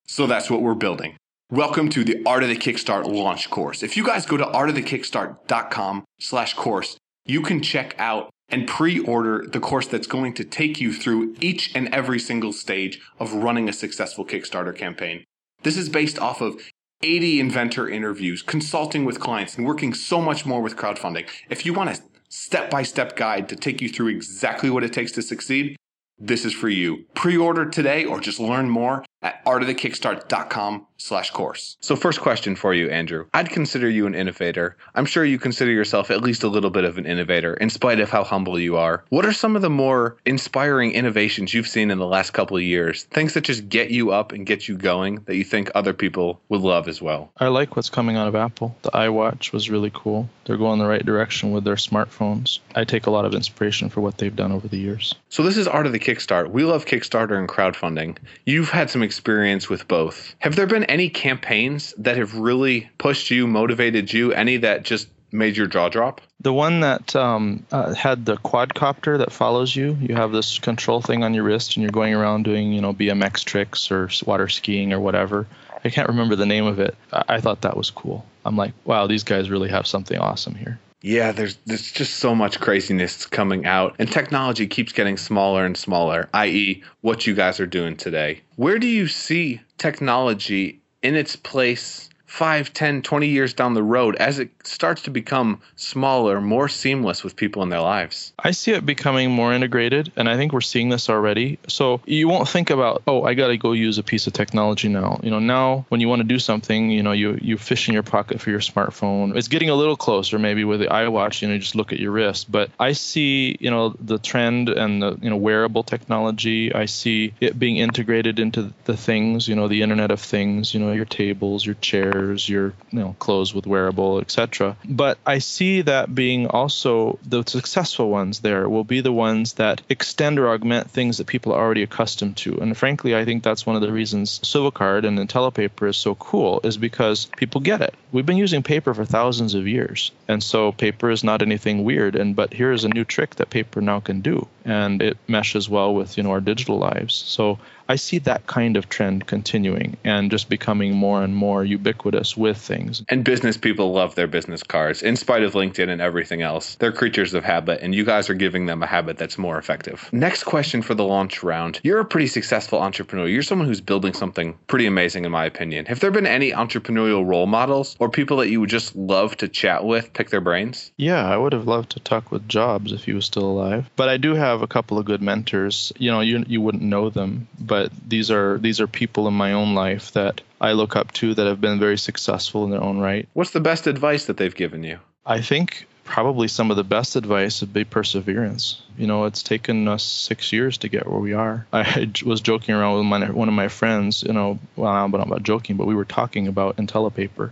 So 0.07 0.27
that's 0.27 0.51
what 0.51 0.61
we're 0.61 0.75
building. 0.75 1.17
Welcome 1.51 1.89
to 1.91 2.05
the 2.05 2.23
Art 2.27 2.43
of 2.43 2.51
the 2.51 2.57
Kickstart 2.57 3.07
launch 3.07 3.49
course. 3.49 3.83
If 3.83 3.97
you 3.97 4.05
guys 4.05 4.27
go 4.27 4.37
to 4.37 4.45
artofthekickstart.com 4.45 6.05
slash 6.21 6.53
course, 6.53 6.99
you 7.25 7.41
can 7.41 7.63
check 7.63 7.95
out 7.99 8.29
and 8.51 8.69
pre-order 8.69 9.47
the 9.47 9.61
course 9.61 9.87
that's 9.87 10.07
going 10.07 10.35
to 10.35 10.45
take 10.45 10.79
you 10.79 10.93
through 10.93 11.35
each 11.41 11.75
and 11.75 11.89
every 11.89 12.19
single 12.19 12.53
stage 12.53 13.01
of 13.19 13.33
running 13.33 13.67
a 13.67 13.73
successful 13.73 14.27
Kickstarter 14.27 14.77
campaign. 14.77 15.25
This 15.63 15.79
is 15.79 15.89
based 15.89 16.19
off 16.19 16.43
of 16.43 16.61
80 17.03 17.41
inventor 17.41 17.89
interviews, 17.89 18.43
consulting 18.43 19.07
with 19.07 19.21
clients, 19.21 19.57
and 19.57 19.67
working 19.67 19.95
so 19.95 20.21
much 20.21 20.45
more 20.45 20.61
with 20.61 20.77
crowdfunding. 20.77 21.27
If 21.49 21.65
you 21.65 21.73
want 21.73 21.99
a 22.29 22.33
step-by-step 22.33 23.17
guide 23.17 23.49
to 23.49 23.57
take 23.57 23.81
you 23.81 23.89
through 23.89 24.09
exactly 24.09 24.71
what 24.71 24.85
it 24.85 24.93
takes 24.93 25.13
to 25.13 25.23
succeed, 25.23 25.77
this 26.19 26.45
is 26.45 26.53
for 26.53 26.69
you. 26.69 27.05
Pre-order 27.15 27.67
today 27.67 28.05
or 28.05 28.21
just 28.21 28.41
learn 28.41 28.71
more 28.71 29.05
at 29.23 29.45
artofthekickstart.com 29.45 30.87
slash 30.97 31.31
course. 31.31 31.77
So 31.81 31.97
first 31.97 32.21
question 32.21 32.57
for 32.57 32.75
you, 32.75 32.89
Andrew. 32.91 33.27
I'd 33.35 33.51
consider 33.51 33.89
you 33.89 34.07
an 34.07 34.15
innovator. 34.15 34.77
I'm 34.95 35.07
sure 35.07 35.25
you 35.25 35.39
consider 35.39 35.71
yourself 35.71 36.11
at 36.11 36.23
least 36.23 36.43
a 36.43 36.49
little 36.49 36.71
bit 36.71 36.85
of 36.85 36.99
an 36.99 37.07
innovator 37.07 37.55
in 37.55 37.71
spite 37.71 38.01
of 38.01 38.11
how 38.11 38.25
humble 38.25 38.59
you 38.59 38.77
are. 38.77 39.05
What 39.09 39.27
are 39.27 39.33
some 39.33 39.57
of 39.57 39.63
the 39.63 39.71
more 39.71 40.17
inspiring 40.25 40.93
innovations 40.93 41.53
you've 41.55 41.69
seen 41.69 41.91
in 41.91 41.99
the 41.99 42.07
last 42.07 42.33
couple 42.33 42.57
of 42.57 42.63
years? 42.63 43.05
Things 43.05 43.35
that 43.35 43.43
just 43.43 43.69
get 43.69 43.91
you 43.91 44.13
up 44.13 44.33
and 44.33 44.47
get 44.47 44.69
you 44.69 44.77
going 44.77 45.23
that 45.27 45.37
you 45.37 45.45
think 45.45 45.71
other 45.75 45.93
people 45.93 46.41
would 46.49 46.61
love 46.61 46.89
as 46.89 47.03
well? 47.03 47.31
I 47.39 47.49
like 47.49 47.77
what's 47.77 47.91
coming 47.91 48.17
out 48.17 48.29
of 48.29 48.35
Apple. 48.35 48.77
The 48.83 48.91
iWatch 48.91 49.53
was 49.53 49.71
really 49.71 49.91
cool. 49.93 50.29
They're 50.45 50.57
going 50.57 50.79
the 50.79 50.87
right 50.87 51.05
direction 51.05 51.51
with 51.51 51.65
their 51.65 51.75
smartphones. 51.75 52.61
I 52.75 52.85
take 52.85 53.07
a 53.07 53.11
lot 53.11 53.25
of 53.25 53.35
inspiration 53.35 53.89
for 53.89 54.01
what 54.01 54.19
they've 54.19 54.35
done 54.35 54.53
over 54.53 54.69
the 54.69 54.79
years. 54.79 55.15
So 55.29 55.43
this 55.43 55.57
is 55.57 55.67
Art 55.67 55.87
of 55.87 55.93
the 55.93 55.99
Kickstart. 55.99 56.51
We 56.51 56.65
love 56.65 56.87
Kickstarter 56.87 57.39
and 57.39 57.49
crowdfunding. 57.49 58.17
You've 58.45 58.71
had 58.71 58.91
some 58.91 59.03
experience 59.03 59.69
with 59.69 59.87
both. 59.89 60.35
Have 60.39 60.57
there 60.57 60.67
been 60.67 60.86
any 60.89 61.09
campaigns 61.09 61.95
that 61.99 62.17
have 62.17 62.35
really 62.35 62.89
pushed 62.99 63.31
you, 63.31 63.47
motivated 63.47 64.13
you? 64.13 64.33
Any 64.33 64.59
that 64.59 64.83
just 64.83 65.09
made 65.33 65.57
your 65.57 65.67
jaw 65.67 65.89
drop? 65.89 66.21
The 66.41 66.53
one 66.53 66.81
that 66.81 67.17
um, 67.17 67.65
uh, 67.73 67.95
had 67.95 68.25
the 68.25 68.37
quadcopter 68.37 69.19
that 69.19 69.33
follows 69.33 69.75
you. 69.75 69.97
You 70.01 70.15
have 70.15 70.33
this 70.33 70.59
control 70.59 71.01
thing 71.01 71.25
on 71.25 71.35
your 71.35 71.45
wrist, 71.45 71.77
and 71.77 71.83
you're 71.83 71.91
going 71.91 72.15
around 72.15 72.45
doing, 72.45 72.73
you 72.73 72.81
know, 72.81 72.93
BMX 72.93 73.45
tricks 73.45 73.91
or 73.91 74.09
water 74.25 74.49
skiing 74.49 74.93
or 74.93 75.01
whatever. 75.01 75.47
I 75.85 75.91
can't 75.91 76.09
remember 76.09 76.37
the 76.37 76.47
name 76.47 76.67
of 76.67 76.79
it. 76.79 76.97
I, 77.13 77.25
I 77.29 77.41
thought 77.41 77.63
that 77.63 77.77
was 77.77 77.91
cool. 77.91 78.25
I'm 78.45 78.57
like, 78.57 78.73
wow, 78.85 79.07
these 79.07 79.25
guys 79.25 79.51
really 79.51 79.71
have 79.71 79.87
something 79.87 80.19
awesome 80.19 80.55
here. 80.55 80.79
Yeah, 81.07 81.31
there's 81.31 81.55
there's 81.67 81.93
just 81.93 82.17
so 82.17 82.35
much 82.35 82.59
craziness 82.59 83.27
coming 83.27 83.65
out, 83.65 83.95
and 84.01 84.11
technology 84.11 84.67
keeps 84.67 84.91
getting 84.91 85.17
smaller 85.17 85.65
and 85.65 85.77
smaller. 85.77 86.29
I.e., 86.35 86.83
what 87.01 87.29
you 87.29 87.33
guys 87.33 87.61
are 87.61 87.67
doing 87.67 87.97
today. 87.97 88.41
Where 88.57 88.81
do 88.81 88.89
you 88.89 89.07
see 89.07 89.61
technology 89.79 90.81
in 91.03 91.15
its 91.15 91.37
place 91.37 92.11
5, 92.27 92.73
10, 92.73 93.03
20 93.03 93.29
years 93.29 93.55
down 93.55 93.75
the 93.75 93.83
road 93.83 94.17
as 94.17 94.39
it 94.39 94.51
starts 94.65 95.03
to 95.03 95.11
become 95.11 95.61
smaller, 95.77 96.41
more 96.41 96.69
seamless 96.69 97.23
with 97.23 97.37
people 97.37 97.63
in 97.63 97.69
their 97.69 97.81
lives? 97.81 98.33
I 98.39 98.51
see 98.51 98.73
it 98.73 98.85
becoming 98.85 99.31
more 99.31 99.53
integrated, 99.53 100.13
and 100.17 100.29
I 100.29 100.37
think 100.37 100.53
we're 100.53 100.61
seeing 100.61 100.89
this 100.89 101.09
already. 101.09 101.59
So 101.69 102.01
you 102.05 102.29
won't 102.29 102.49
think 102.49 102.71
about, 102.71 103.03
oh, 103.07 103.23
I 103.23 103.35
got 103.35 103.49
to 103.49 103.57
go 103.57 103.73
use 103.73 103.99
a 103.99 104.03
piece 104.03 104.27
of 104.27 104.33
technology 104.33 104.89
now. 104.89 105.21
You 105.23 105.31
know, 105.31 105.39
now 105.39 105.87
when 105.89 106.01
you 106.01 106.09
want 106.09 106.21
to 106.21 106.29
do 106.29 106.39
something, 106.39 106.91
you 106.91 107.03
know, 107.03 107.13
you 107.13 107.39
you 107.41 107.57
fish 107.57 107.89
in 107.89 107.95
your 107.95 108.03
pocket 108.03 108.41
for 108.41 108.51
your 108.51 108.61
smartphone. 108.61 109.37
It's 109.37 109.49
getting 109.49 109.71
a 109.71 109.75
little 109.75 109.97
closer, 109.97 110.39
maybe 110.39 110.65
with 110.65 110.81
the 110.81 110.87
iWatch. 110.87 111.43
You 111.43 111.49
know, 111.49 111.55
you 111.55 111.61
just 111.61 111.77
look 111.77 111.93
at 111.93 112.01
your 112.01 112.11
wrist. 112.11 112.51
But 112.51 112.71
I 112.79 112.93
see, 112.93 113.57
you 113.61 113.71
know, 113.71 113.95
the 114.01 114.19
trend 114.19 114.69
and 114.69 115.01
the 115.01 115.17
you 115.23 115.31
know 115.31 115.37
wearable 115.37 115.85
technology. 115.85 116.75
I 116.75 116.87
see 116.87 117.35
it 117.41 117.59
being 117.59 117.77
integrated 117.77 118.39
into 118.41 118.75
the 118.85 118.97
things. 118.97 119.47
You 119.47 119.55
know, 119.55 119.69
the 119.69 119.83
Internet 119.83 120.11
of 120.11 120.21
Things. 120.21 120.75
You 120.75 120.81
know, 120.81 120.93
your 120.93 121.05
tables, 121.05 121.65
your 121.65 121.77
chairs 121.77 122.17
your 122.49 122.73
you 122.91 122.99
know 122.99 123.17
clothes 123.19 123.55
with 123.55 123.67
wearable, 123.67 124.21
etc. 124.21 124.77
But 124.85 125.19
I 125.27 125.39
see 125.39 125.83
that 125.83 126.15
being 126.15 126.47
also 126.47 127.19
the 127.25 127.45
successful 127.47 128.11
ones 128.11 128.41
there 128.41 128.69
will 128.69 128.85
be 128.85 129.01
the 129.01 129.13
ones 129.13 129.55
that 129.55 129.83
extend 129.89 130.39
or 130.39 130.49
augment 130.49 130.91
things 130.91 131.19
that 131.19 131.27
people 131.27 131.53
are 131.53 131.63
already 131.63 131.83
accustomed 131.83 132.37
to. 132.39 132.59
And 132.59 132.77
frankly, 132.77 133.17
I 133.17 133.25
think 133.25 133.43
that's 133.43 133.67
one 133.67 133.77
of 133.77 133.83
the 133.83 133.93
reasons 133.93 134.41
Swivel 134.43 134.71
Card 134.71 135.05
and 135.05 135.19
IntelliPaper 135.19 135.89
is 135.89 135.97
so 135.97 136.15
cool 136.15 136.61
is 136.65 136.77
because 136.77 137.27
people 137.37 137.61
get 137.61 137.81
it. 137.81 137.95
We've 138.13 138.27
been 138.27 138.37
using 138.37 138.63
paper 138.63 138.95
for 138.95 139.05
thousands 139.05 139.55
of 139.55 139.67
years, 139.67 140.13
and 140.29 140.43
so 140.43 140.73
paper 140.73 141.11
is 141.11 141.25
not 141.25 141.43
anything 141.43 141.85
weird. 141.85 142.17
And 142.17 142.35
but 142.35 142.53
here 142.53 142.73
is 142.73 142.85
a 142.85 142.89
new 142.89 143.05
trick 143.05 143.37
that 143.37 143.51
paper 143.51 143.81
now 143.81 144.01
can 144.01 144.21
do, 144.21 144.47
and 144.65 145.03
it 145.03 145.19
meshes 145.29 145.69
well 145.69 145.95
with 145.95 146.17
you 146.17 146.23
know 146.23 146.31
our 146.31 146.41
digital 146.41 146.79
lives. 146.79 147.15
So 147.15 147.59
I 147.89 147.97
see 147.97 148.19
that 148.21 148.47
kind 148.47 148.77
of 148.77 148.89
trend 148.89 149.27
continuing 149.27 149.97
and 150.05 150.31
just 150.31 150.49
becoming 150.49 150.95
more 150.95 151.23
and 151.23 151.35
more 151.35 151.65
ubiquitous 151.65 152.37
with 152.37 152.59
things. 152.59 153.03
And 153.09 153.25
business 153.25 153.57
people 153.57 153.93
love 153.93 154.15
their 154.15 154.27
business 154.27 154.63
cards, 154.63 155.03
in 155.03 155.17
spite 155.17 155.43
of 155.43 155.53
LinkedIn 155.53 155.89
and 155.89 156.01
everything 156.01 156.43
else. 156.43 156.75
They're 156.77 156.93
creatures 156.93 157.35
of 157.35 157.45
habit, 157.45 157.81
and 157.83 157.95
you 157.95 158.05
guys 158.05 158.31
are 158.31 158.35
giving 158.35 158.67
them 158.67 158.83
a 158.83 158.87
habit 158.87 159.19
that's 159.19 159.39
more 159.39 159.59
effective. 159.59 160.09
Next 160.13 160.45
question 160.45 160.83
for 160.83 160.95
the 160.95 161.05
launch 161.05 161.43
round. 161.43 161.81
You're 161.83 162.01
a 162.01 162.05
pretty 162.05 162.27
successful 162.27 162.81
entrepreneur. 162.81 163.27
You're 163.27 163.43
someone 163.43 163.69
who's 163.69 163.81
building 163.81 164.15
something 164.15 164.59
pretty 164.67 164.87
amazing, 164.87 165.25
in 165.25 165.33
my 165.33 165.45
opinion. 165.45 165.87
Have 165.87 166.01
there 166.01 166.11
been 166.11 166.27
any 166.27 166.53
entrepreneurial 166.53 167.27
role 167.27 167.47
models 167.47 167.97
or 167.99 168.09
people 168.09 168.39
that 168.39 168.49
you 168.49 168.61
would 168.61 168.71
just 168.71 168.97
love 168.97 169.37
to 169.39 169.49
chat 169.49 169.85
with, 169.85 170.13
pick 170.13 170.31
their 170.31 170.41
brains? 170.41 170.91
Yeah, 170.97 171.25
I 171.25 171.37
would 171.37 171.53
have 171.53 171.67
loved 171.67 171.91
to 171.91 172.01
talk 172.01 172.31
with 172.31 172.49
Jobs 172.49 172.93
if 172.93 173.05
he 173.05 173.13
was 173.13 173.27
still 173.27 173.45
alive. 173.45 173.89
But 173.97 174.09
I 174.09 174.17
do 174.17 174.35
have 174.35 174.63
a 174.63 174.67
couple 174.67 174.99
of 174.99 175.05
good 175.05 175.23
mentors. 175.23 175.93
You 175.99 176.11
know, 176.11 176.21
you, 176.21 176.45
you 176.49 176.61
wouldn't 176.61 176.83
know 176.83 177.11
them, 177.11 177.49
but 177.59 177.76
but 177.77 177.93
these 178.09 178.31
are 178.31 178.57
these 178.57 178.81
are 178.81 178.87
people 178.87 179.29
in 179.29 179.35
my 179.35 179.53
own 179.53 179.75
life 179.75 180.13
that 180.13 180.41
I 180.63 180.73
look 180.73 180.97
up 180.97 181.13
to 181.21 181.35
that 181.35 181.47
have 181.47 181.61
been 181.61 181.79
very 181.79 181.99
successful 181.99 182.65
in 182.65 182.71
their 182.71 182.83
own 182.83 182.99
right. 183.01 183.29
What's 183.35 183.51
the 183.51 183.61
best 183.61 183.87
advice 183.87 184.25
that 184.27 184.39
they've 184.39 184.55
given 184.55 184.83
you? 184.83 184.99
I 185.27 185.43
think 185.43 185.87
probably 186.03 186.49
some 186.49 186.71
of 186.71 186.79
the 186.79 186.85
best 186.85 187.17
advice 187.17 187.61
would 187.61 187.75
be 187.75 187.85
perseverance. 187.85 188.81
You 188.97 189.07
know, 189.07 189.27
it's 189.27 189.43
taken 189.43 189.89
us 189.89 190.03
six 190.03 190.55
years 190.55 190.79
to 190.79 190.89
get 190.89 191.07
where 191.07 191.21
we 191.21 191.35
are. 191.35 191.67
I 191.73 192.11
was 192.25 192.41
joking 192.41 192.75
around 192.75 192.97
with 192.97 193.05
my, 193.05 193.31
one 193.31 193.49
of 193.49 193.55
my 193.55 193.69
friends, 193.69 194.23
you 194.23 194.33
know, 194.33 194.59
well, 194.75 194.91
I'm 194.91 195.11
not 195.11 195.27
about 195.27 195.43
joking, 195.43 195.77
but 195.77 195.87
we 195.87 195.95
were 195.95 196.07
talking 196.07 196.49
about 196.49 196.79
IntelliPaper. 196.79 197.51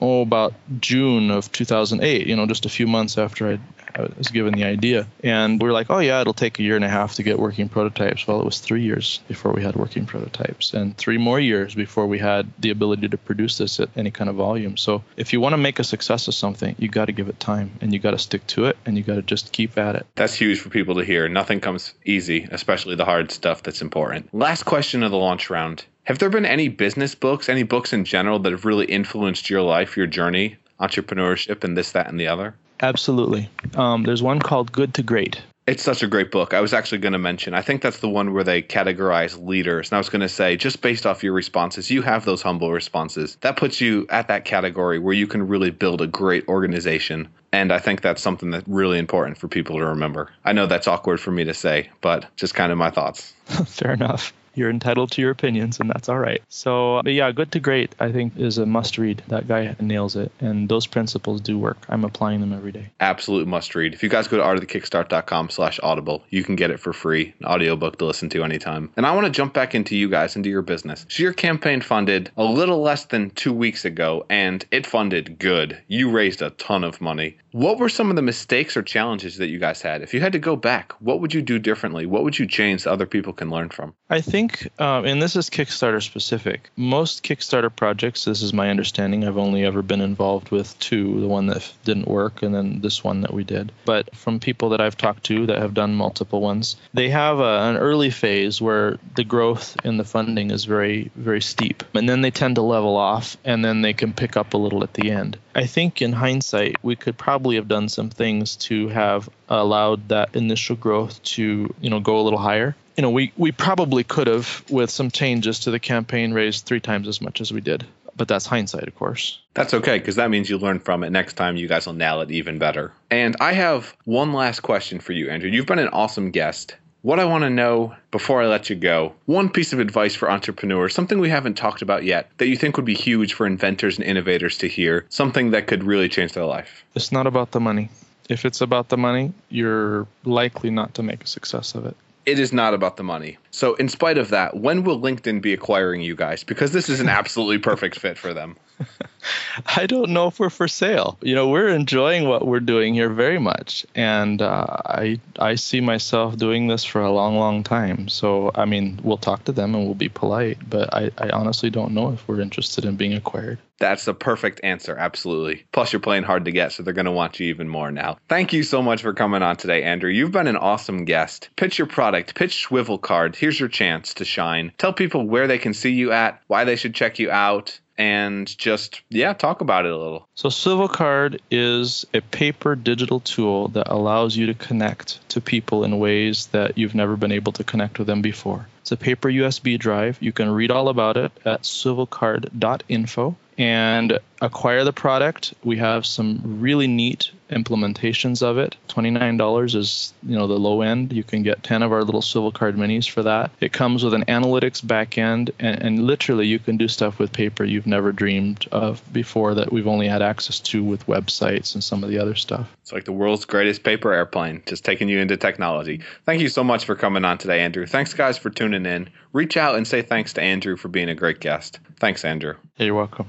Oh, 0.00 0.20
about 0.20 0.54
June 0.78 1.32
of 1.32 1.50
2008, 1.50 2.28
you 2.28 2.36
know, 2.36 2.46
just 2.46 2.66
a 2.66 2.68
few 2.68 2.86
months 2.86 3.18
after 3.18 3.50
I 3.50 3.58
I 3.94 4.08
was 4.16 4.28
given 4.28 4.54
the 4.54 4.64
idea. 4.64 5.06
And 5.22 5.60
we 5.60 5.66
were 5.66 5.72
like, 5.72 5.90
oh, 5.90 5.98
yeah, 5.98 6.20
it'll 6.20 6.34
take 6.34 6.58
a 6.58 6.62
year 6.62 6.76
and 6.76 6.84
a 6.84 6.88
half 6.88 7.14
to 7.14 7.22
get 7.22 7.38
working 7.38 7.68
prototypes. 7.68 8.26
Well, 8.26 8.40
it 8.40 8.44
was 8.44 8.58
three 8.58 8.82
years 8.82 9.20
before 9.28 9.52
we 9.52 9.62
had 9.62 9.76
working 9.76 10.06
prototypes, 10.06 10.74
and 10.74 10.96
three 10.96 11.18
more 11.18 11.40
years 11.40 11.74
before 11.74 12.06
we 12.06 12.18
had 12.18 12.50
the 12.58 12.70
ability 12.70 13.08
to 13.08 13.16
produce 13.16 13.58
this 13.58 13.80
at 13.80 13.88
any 13.96 14.10
kind 14.10 14.30
of 14.30 14.36
volume. 14.36 14.76
So 14.76 15.02
if 15.16 15.32
you 15.32 15.40
want 15.40 15.52
to 15.52 15.58
make 15.58 15.78
a 15.78 15.84
success 15.84 16.28
of 16.28 16.34
something, 16.34 16.74
you 16.78 16.88
got 16.88 17.06
to 17.06 17.12
give 17.12 17.28
it 17.28 17.40
time 17.40 17.70
and 17.80 17.92
you 17.92 17.98
got 17.98 18.12
to 18.12 18.18
stick 18.18 18.46
to 18.48 18.66
it 18.66 18.76
and 18.86 18.96
you 18.96 19.02
got 19.02 19.16
to 19.16 19.22
just 19.22 19.52
keep 19.52 19.78
at 19.78 19.96
it. 19.96 20.06
That's 20.14 20.34
huge 20.34 20.60
for 20.60 20.68
people 20.68 20.96
to 20.96 21.04
hear. 21.04 21.28
Nothing 21.28 21.60
comes 21.60 21.94
easy, 22.04 22.48
especially 22.50 22.96
the 22.96 23.04
hard 23.04 23.30
stuff 23.30 23.62
that's 23.62 23.82
important. 23.82 24.32
Last 24.34 24.64
question 24.64 25.02
of 25.02 25.10
the 25.10 25.16
launch 25.16 25.50
round. 25.50 25.84
Have 26.04 26.18
there 26.20 26.30
been 26.30 26.46
any 26.46 26.68
business 26.68 27.16
books, 27.16 27.48
any 27.48 27.64
books 27.64 27.92
in 27.92 28.04
general 28.04 28.38
that 28.40 28.52
have 28.52 28.64
really 28.64 28.86
influenced 28.86 29.50
your 29.50 29.62
life, 29.62 29.96
your 29.96 30.06
journey, 30.06 30.56
entrepreneurship, 30.78 31.64
and 31.64 31.76
this, 31.76 31.92
that, 31.92 32.08
and 32.08 32.20
the 32.20 32.28
other? 32.28 32.54
Absolutely. 32.80 33.48
Um, 33.74 34.02
there's 34.04 34.22
one 34.22 34.38
called 34.38 34.72
Good 34.72 34.94
to 34.94 35.02
Great. 35.02 35.42
It's 35.66 35.82
such 35.82 36.04
a 36.04 36.06
great 36.06 36.30
book. 36.30 36.54
I 36.54 36.60
was 36.60 36.72
actually 36.72 36.98
going 36.98 37.14
to 37.14 37.18
mention. 37.18 37.52
I 37.52 37.60
think 37.60 37.82
that's 37.82 37.98
the 37.98 38.08
one 38.08 38.32
where 38.32 38.44
they 38.44 38.62
categorize 38.62 39.44
leaders. 39.44 39.90
And 39.90 39.96
I 39.96 39.98
was 39.98 40.08
going 40.08 40.20
to 40.20 40.28
say, 40.28 40.56
just 40.56 40.80
based 40.80 41.06
off 41.06 41.24
your 41.24 41.32
responses, 41.32 41.90
you 41.90 42.02
have 42.02 42.24
those 42.24 42.40
humble 42.40 42.72
responses. 42.72 43.36
That 43.40 43.56
puts 43.56 43.80
you 43.80 44.06
at 44.08 44.28
that 44.28 44.44
category 44.44 45.00
where 45.00 45.14
you 45.14 45.26
can 45.26 45.48
really 45.48 45.70
build 45.70 46.00
a 46.00 46.06
great 46.06 46.46
organization. 46.46 47.28
And 47.52 47.72
I 47.72 47.80
think 47.80 48.02
that's 48.02 48.22
something 48.22 48.52
that's 48.52 48.68
really 48.68 48.98
important 48.98 49.38
for 49.38 49.48
people 49.48 49.78
to 49.78 49.86
remember. 49.86 50.30
I 50.44 50.52
know 50.52 50.66
that's 50.66 50.86
awkward 50.86 51.20
for 51.20 51.32
me 51.32 51.42
to 51.44 51.54
say, 51.54 51.90
but 52.00 52.26
just 52.36 52.54
kind 52.54 52.70
of 52.70 52.78
my 52.78 52.90
thoughts. 52.90 53.32
Fair 53.66 53.92
enough 53.92 54.32
you're 54.56 54.70
entitled 54.70 55.10
to 55.12 55.22
your 55.22 55.30
opinions, 55.30 55.80
and 55.80 55.90
that's 55.90 56.08
all 56.08 56.18
right. 56.18 56.42
So, 56.48 57.02
yeah, 57.04 57.30
Good 57.32 57.52
to 57.52 57.60
Great, 57.60 57.94
I 58.00 58.12
think, 58.12 58.36
is 58.36 58.58
a 58.58 58.66
must 58.66 58.98
read. 58.98 59.22
That 59.28 59.48
guy 59.48 59.76
nails 59.80 60.16
it. 60.16 60.32
And 60.40 60.68
those 60.68 60.86
principles 60.86 61.40
do 61.40 61.58
work. 61.58 61.78
I'm 61.88 62.04
applying 62.04 62.40
them 62.40 62.52
every 62.52 62.72
day. 62.72 62.90
Absolute 63.00 63.46
must 63.46 63.74
read. 63.74 63.94
If 63.94 64.02
you 64.02 64.08
guys 64.08 64.28
go 64.28 64.36
to 64.36 64.42
artofthekickstart.com 64.42 65.50
slash 65.50 65.80
audible, 65.82 66.24
you 66.30 66.44
can 66.44 66.56
get 66.56 66.70
it 66.70 66.80
for 66.80 66.92
free, 66.92 67.34
an 67.40 67.46
audiobook 67.46 67.98
to 67.98 68.04
listen 68.04 68.28
to 68.30 68.42
anytime. 68.42 68.90
And 68.96 69.06
I 69.06 69.14
want 69.14 69.26
to 69.26 69.32
jump 69.32 69.54
back 69.54 69.74
into 69.74 69.96
you 69.96 70.08
guys, 70.08 70.36
into 70.36 70.50
your 70.50 70.62
business. 70.62 71.06
So, 71.08 71.22
your 71.22 71.32
campaign 71.32 71.80
funded 71.80 72.30
a 72.36 72.44
little 72.44 72.80
less 72.80 73.06
than 73.06 73.30
two 73.30 73.52
weeks 73.52 73.84
ago, 73.84 74.24
and 74.30 74.64
it 74.70 74.86
funded 74.86 75.38
good. 75.38 75.80
You 75.88 76.10
raised 76.10 76.42
a 76.42 76.50
ton 76.50 76.84
of 76.84 77.00
money. 77.00 77.36
What 77.52 77.78
were 77.78 77.88
some 77.88 78.10
of 78.10 78.16
the 78.16 78.22
mistakes 78.22 78.76
or 78.76 78.82
challenges 78.82 79.38
that 79.38 79.48
you 79.48 79.58
guys 79.58 79.80
had? 79.80 80.02
If 80.02 80.12
you 80.12 80.20
had 80.20 80.32
to 80.32 80.38
go 80.38 80.56
back, 80.56 80.92
what 81.00 81.20
would 81.20 81.32
you 81.32 81.40
do 81.40 81.58
differently? 81.58 82.04
What 82.04 82.22
would 82.22 82.38
you 82.38 82.46
change 82.46 82.84
that 82.84 82.90
other 82.90 83.06
people 83.06 83.32
can 83.32 83.48
learn 83.48 83.70
from? 83.70 83.94
I 84.10 84.20
think 84.20 84.45
think, 84.48 84.80
um, 84.80 85.04
and 85.04 85.20
this 85.20 85.36
is 85.36 85.50
Kickstarter 85.50 86.02
specific, 86.02 86.70
most 86.76 87.22
Kickstarter 87.22 87.74
projects, 87.74 88.24
this 88.24 88.42
is 88.42 88.52
my 88.52 88.70
understanding, 88.70 89.24
I've 89.24 89.38
only 89.38 89.64
ever 89.64 89.82
been 89.82 90.00
involved 90.00 90.50
with 90.50 90.78
two 90.78 91.20
the 91.20 91.28
one 91.28 91.46
that 91.46 91.72
didn't 91.84 92.08
work, 92.08 92.42
and 92.42 92.54
then 92.54 92.80
this 92.80 93.02
one 93.02 93.22
that 93.22 93.32
we 93.32 93.44
did. 93.44 93.72
But 93.84 94.14
from 94.14 94.40
people 94.40 94.70
that 94.70 94.80
I've 94.80 94.96
talked 94.96 95.24
to 95.24 95.46
that 95.46 95.58
have 95.58 95.74
done 95.74 95.94
multiple 95.94 96.40
ones, 96.40 96.76
they 96.94 97.10
have 97.10 97.40
a, 97.40 97.70
an 97.70 97.76
early 97.76 98.10
phase 98.10 98.60
where 98.60 98.98
the 99.14 99.24
growth 99.24 99.76
in 99.84 99.96
the 99.96 100.04
funding 100.04 100.50
is 100.50 100.64
very, 100.64 101.10
very 101.16 101.40
steep. 101.40 101.84
And 101.94 102.08
then 102.08 102.20
they 102.20 102.30
tend 102.30 102.56
to 102.56 102.62
level 102.62 102.96
off, 102.96 103.36
and 103.44 103.64
then 103.64 103.82
they 103.82 103.92
can 103.92 104.12
pick 104.12 104.36
up 104.36 104.54
a 104.54 104.58
little 104.58 104.82
at 104.82 104.94
the 104.94 105.10
end. 105.10 105.38
I 105.54 105.66
think 105.66 106.02
in 106.02 106.12
hindsight, 106.12 106.76
we 106.82 106.96
could 106.96 107.16
probably 107.16 107.56
have 107.56 107.68
done 107.68 107.88
some 107.88 108.10
things 108.10 108.56
to 108.56 108.88
have 108.88 109.28
allowed 109.48 110.08
that 110.08 110.36
initial 110.36 110.76
growth 110.76 111.22
to, 111.22 111.74
you 111.80 111.90
know, 111.90 112.00
go 112.00 112.20
a 112.20 112.22
little 112.22 112.38
higher 112.38 112.76
you 112.96 113.02
know, 113.02 113.10
we, 113.10 113.32
we 113.36 113.52
probably 113.52 114.04
could 114.04 114.26
have, 114.26 114.64
with 114.70 114.90
some 114.90 115.10
changes 115.10 115.60
to 115.60 115.70
the 115.70 115.78
campaign, 115.78 116.32
raised 116.32 116.64
three 116.64 116.80
times 116.80 117.06
as 117.08 117.20
much 117.20 117.40
as 117.40 117.52
we 117.52 117.60
did. 117.60 117.86
But 118.16 118.28
that's 118.28 118.46
hindsight, 118.46 118.88
of 118.88 118.94
course. 118.94 119.38
That's 119.52 119.74
okay, 119.74 119.98
because 119.98 120.16
that 120.16 120.30
means 120.30 120.48
you 120.48 120.56
learn 120.56 120.80
from 120.80 121.04
it. 121.04 121.10
Next 121.10 121.34
time, 121.34 121.56
you 121.56 121.68
guys 121.68 121.86
will 121.86 121.92
nail 121.92 122.22
it 122.22 122.30
even 122.30 122.58
better. 122.58 122.92
And 123.10 123.36
I 123.40 123.52
have 123.52 123.94
one 124.04 124.32
last 124.32 124.60
question 124.60 125.00
for 125.00 125.12
you, 125.12 125.28
Andrew. 125.28 125.50
You've 125.50 125.66
been 125.66 125.78
an 125.78 125.88
awesome 125.88 126.30
guest. 126.30 126.76
What 127.02 127.20
I 127.20 127.26
want 127.26 127.42
to 127.42 127.50
know 127.50 127.94
before 128.10 128.42
I 128.42 128.46
let 128.46 128.70
you 128.70 128.74
go 128.74 129.12
one 129.26 129.50
piece 129.50 129.74
of 129.74 129.78
advice 129.78 130.14
for 130.14 130.30
entrepreneurs, 130.30 130.94
something 130.94 131.20
we 131.20 131.28
haven't 131.28 131.54
talked 131.54 131.82
about 131.82 132.02
yet 132.04 132.30
that 132.38 132.48
you 132.48 132.56
think 132.56 132.76
would 132.76 132.86
be 132.86 132.94
huge 132.94 133.34
for 133.34 133.46
inventors 133.46 133.98
and 133.98 134.04
innovators 134.04 134.58
to 134.58 134.66
hear, 134.66 135.04
something 135.10 135.50
that 135.50 135.66
could 135.66 135.84
really 135.84 136.08
change 136.08 136.32
their 136.32 136.46
life. 136.46 136.84
It's 136.94 137.12
not 137.12 137.26
about 137.26 137.52
the 137.52 137.60
money. 137.60 137.90
If 138.28 138.44
it's 138.44 138.60
about 138.60 138.88
the 138.88 138.96
money, 138.96 139.32
you're 139.50 140.08
likely 140.24 140.70
not 140.70 140.94
to 140.94 141.04
make 141.04 141.22
a 141.22 141.28
success 141.28 141.76
of 141.76 141.84
it 141.86 141.96
it 142.26 142.38
is 142.38 142.52
not 142.52 142.74
about 142.74 142.96
the 142.96 143.04
money. 143.04 143.38
So, 143.50 143.74
in 143.76 143.88
spite 143.88 144.18
of 144.18 144.30
that, 144.30 144.56
when 144.56 144.82
will 144.82 145.00
LinkedIn 145.00 145.40
be 145.40 145.52
acquiring 145.52 146.00
you 146.02 146.16
guys? 146.16 146.44
Because 146.44 146.72
this 146.72 146.88
is 146.88 147.00
an 147.00 147.08
absolutely 147.08 147.58
perfect 147.58 147.98
fit 147.98 148.18
for 148.18 148.34
them. 148.34 148.56
I 149.76 149.86
don't 149.86 150.10
know 150.10 150.28
if 150.28 150.38
we're 150.38 150.50
for 150.50 150.68
sale. 150.68 151.18
You 151.22 151.34
know, 151.34 151.48
we're 151.48 151.68
enjoying 151.68 152.28
what 152.28 152.46
we're 152.46 152.60
doing 152.60 152.94
here 152.94 153.08
very 153.08 153.38
much, 153.38 153.86
and 153.94 154.42
uh, 154.42 154.66
I 154.84 155.20
I 155.38 155.54
see 155.54 155.80
myself 155.80 156.36
doing 156.36 156.66
this 156.66 156.84
for 156.84 157.00
a 157.00 157.10
long, 157.10 157.36
long 157.36 157.62
time. 157.62 158.08
So, 158.08 158.50
I 158.54 158.64
mean, 158.64 159.00
we'll 159.02 159.16
talk 159.16 159.44
to 159.44 159.52
them 159.52 159.74
and 159.74 159.84
we'll 159.84 159.94
be 159.94 160.08
polite, 160.08 160.58
but 160.68 160.92
I, 160.94 161.10
I 161.18 161.30
honestly 161.30 161.70
don't 161.70 161.92
know 161.92 162.12
if 162.12 162.26
we're 162.28 162.40
interested 162.40 162.84
in 162.84 162.96
being 162.96 163.14
acquired. 163.14 163.58
That's 163.78 164.06
the 164.06 164.14
perfect 164.14 164.60
answer, 164.64 164.96
absolutely. 164.96 165.66
Plus, 165.72 165.92
you're 165.92 166.00
playing 166.00 166.22
hard 166.22 166.46
to 166.46 166.52
get, 166.52 166.72
so 166.72 166.82
they're 166.82 166.94
going 166.94 167.04
to 167.04 167.12
want 167.12 167.38
you 167.38 167.48
even 167.48 167.68
more 167.68 167.90
now. 167.90 168.16
Thank 168.28 168.54
you 168.54 168.62
so 168.62 168.80
much 168.80 169.02
for 169.02 169.12
coming 169.12 169.42
on 169.42 169.56
today, 169.56 169.82
Andrew. 169.82 170.10
You've 170.10 170.32
been 170.32 170.46
an 170.46 170.56
awesome 170.56 171.04
guest. 171.04 171.50
Pitch 171.56 171.78
your 171.78 171.86
product, 171.86 172.34
pitch 172.34 172.62
Swivel 172.62 172.98
Card. 172.98 173.36
Here's 173.36 173.60
your 173.60 173.68
chance 173.68 174.14
to 174.14 174.24
shine. 174.24 174.72
Tell 174.78 174.94
people 174.94 175.26
where 175.26 175.46
they 175.46 175.58
can 175.58 175.74
see 175.74 175.90
you 175.90 176.12
at, 176.12 176.42
why 176.46 176.64
they 176.64 176.76
should 176.76 176.94
check 176.94 177.18
you 177.18 177.30
out, 177.30 177.78
and 177.98 178.56
just 178.58 179.02
yeah 179.08 179.32
talk 179.32 179.60
about 179.60 179.86
it 179.86 179.92
a 179.92 179.96
little. 179.96 180.28
So 180.34 180.48
swivel 180.48 180.88
card 180.88 181.40
is 181.50 182.06
a 182.12 182.20
paper 182.20 182.76
digital 182.76 183.20
tool 183.20 183.68
that 183.68 183.88
allows 183.88 184.36
you 184.36 184.46
to 184.46 184.54
connect 184.54 185.26
to 185.30 185.40
people 185.40 185.84
in 185.84 185.98
ways 185.98 186.46
that 186.48 186.78
you've 186.78 186.94
never 186.94 187.16
been 187.16 187.32
able 187.32 187.52
to 187.52 187.64
connect 187.64 187.98
with 187.98 188.06
them 188.06 188.22
before. 188.22 188.68
It's 188.82 188.92
a 188.92 188.96
paper 188.96 189.28
usb 189.28 189.78
drive. 189.78 190.18
You 190.20 190.32
can 190.32 190.50
read 190.50 190.70
all 190.70 190.88
about 190.88 191.16
it 191.16 191.32
at 191.44 191.62
swivelcard.info 191.62 193.36
and 193.58 194.18
acquire 194.40 194.84
the 194.84 194.92
product. 194.92 195.54
We 195.64 195.76
have 195.78 196.04
some 196.04 196.60
really 196.60 196.86
neat 196.86 197.30
implementations 197.50 198.42
of 198.42 198.58
it. 198.58 198.76
$29 198.88 199.74
is, 199.74 200.12
you 200.22 200.36
know, 200.36 200.46
the 200.46 200.58
low 200.58 200.82
end. 200.82 201.12
You 201.12 201.22
can 201.22 201.42
get 201.42 201.62
10 201.62 201.82
of 201.82 201.92
our 201.92 202.02
little 202.02 202.22
Swivel 202.22 202.50
Card 202.50 202.76
minis 202.76 203.08
for 203.08 203.22
that. 203.22 203.50
It 203.60 203.72
comes 203.72 204.04
with 204.04 204.14
an 204.14 204.24
analytics 204.24 204.84
backend 204.84 205.50
and, 205.58 205.82
and 205.82 206.06
literally 206.06 206.46
you 206.46 206.58
can 206.58 206.76
do 206.76 206.88
stuff 206.88 207.18
with 207.18 207.32
paper 207.32 207.64
you've 207.64 207.86
never 207.86 208.12
dreamed 208.12 208.66
of 208.72 209.02
before 209.12 209.54
that 209.54 209.72
we've 209.72 209.86
only 209.86 210.08
had 210.08 210.22
access 210.22 210.60
to 210.60 210.82
with 210.82 211.06
websites 211.06 211.74
and 211.74 211.82
some 211.82 212.02
of 212.02 212.10
the 212.10 212.18
other 212.18 212.34
stuff. 212.34 212.74
It's 212.82 212.92
like 212.92 213.04
the 213.04 213.12
world's 213.12 213.44
greatest 213.44 213.82
paper 213.84 214.12
airplane, 214.12 214.62
just 214.66 214.84
taking 214.84 215.08
you 215.08 215.18
into 215.20 215.36
technology. 215.36 216.02
Thank 216.24 216.40
you 216.40 216.48
so 216.48 216.64
much 216.64 216.84
for 216.84 216.96
coming 216.96 217.24
on 217.24 217.38
today, 217.38 217.60
Andrew. 217.60 217.86
Thanks 217.86 218.14
guys 218.14 218.38
for 218.38 218.50
tuning 218.50 218.86
in. 218.86 219.08
Reach 219.32 219.56
out 219.56 219.76
and 219.76 219.86
say 219.86 220.02
thanks 220.02 220.32
to 220.34 220.42
Andrew 220.42 220.76
for 220.76 220.88
being 220.88 221.08
a 221.08 221.14
great 221.14 221.40
guest. 221.40 221.78
Thanks, 221.98 222.24
Andrew. 222.24 222.54
Hey, 222.74 222.86
you're 222.86 222.94
welcome. 222.94 223.28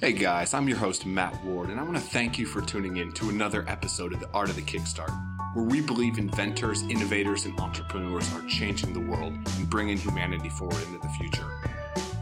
Hey 0.00 0.12
guys, 0.12 0.54
I'm 0.54 0.68
your 0.68 0.76
host 0.76 1.06
Matt 1.06 1.44
Ward, 1.44 1.70
and 1.70 1.78
I 1.78 1.84
want 1.84 1.94
to 1.94 2.02
thank 2.02 2.36
you 2.36 2.46
for 2.46 2.60
tuning 2.60 2.96
in 2.96 3.12
to 3.12 3.30
another 3.30 3.64
episode 3.68 4.12
of 4.12 4.18
The 4.18 4.28
Art 4.34 4.50
of 4.50 4.56
the 4.56 4.62
Kickstart, 4.62 5.16
where 5.54 5.64
we 5.64 5.80
believe 5.80 6.18
inventors, 6.18 6.82
innovators, 6.82 7.44
and 7.44 7.58
entrepreneurs 7.60 8.34
are 8.34 8.42
changing 8.48 8.92
the 8.92 8.98
world 8.98 9.32
and 9.32 9.70
bringing 9.70 9.96
humanity 9.96 10.48
forward 10.48 10.82
into 10.88 10.98
the 10.98 11.08
future. 11.10 11.46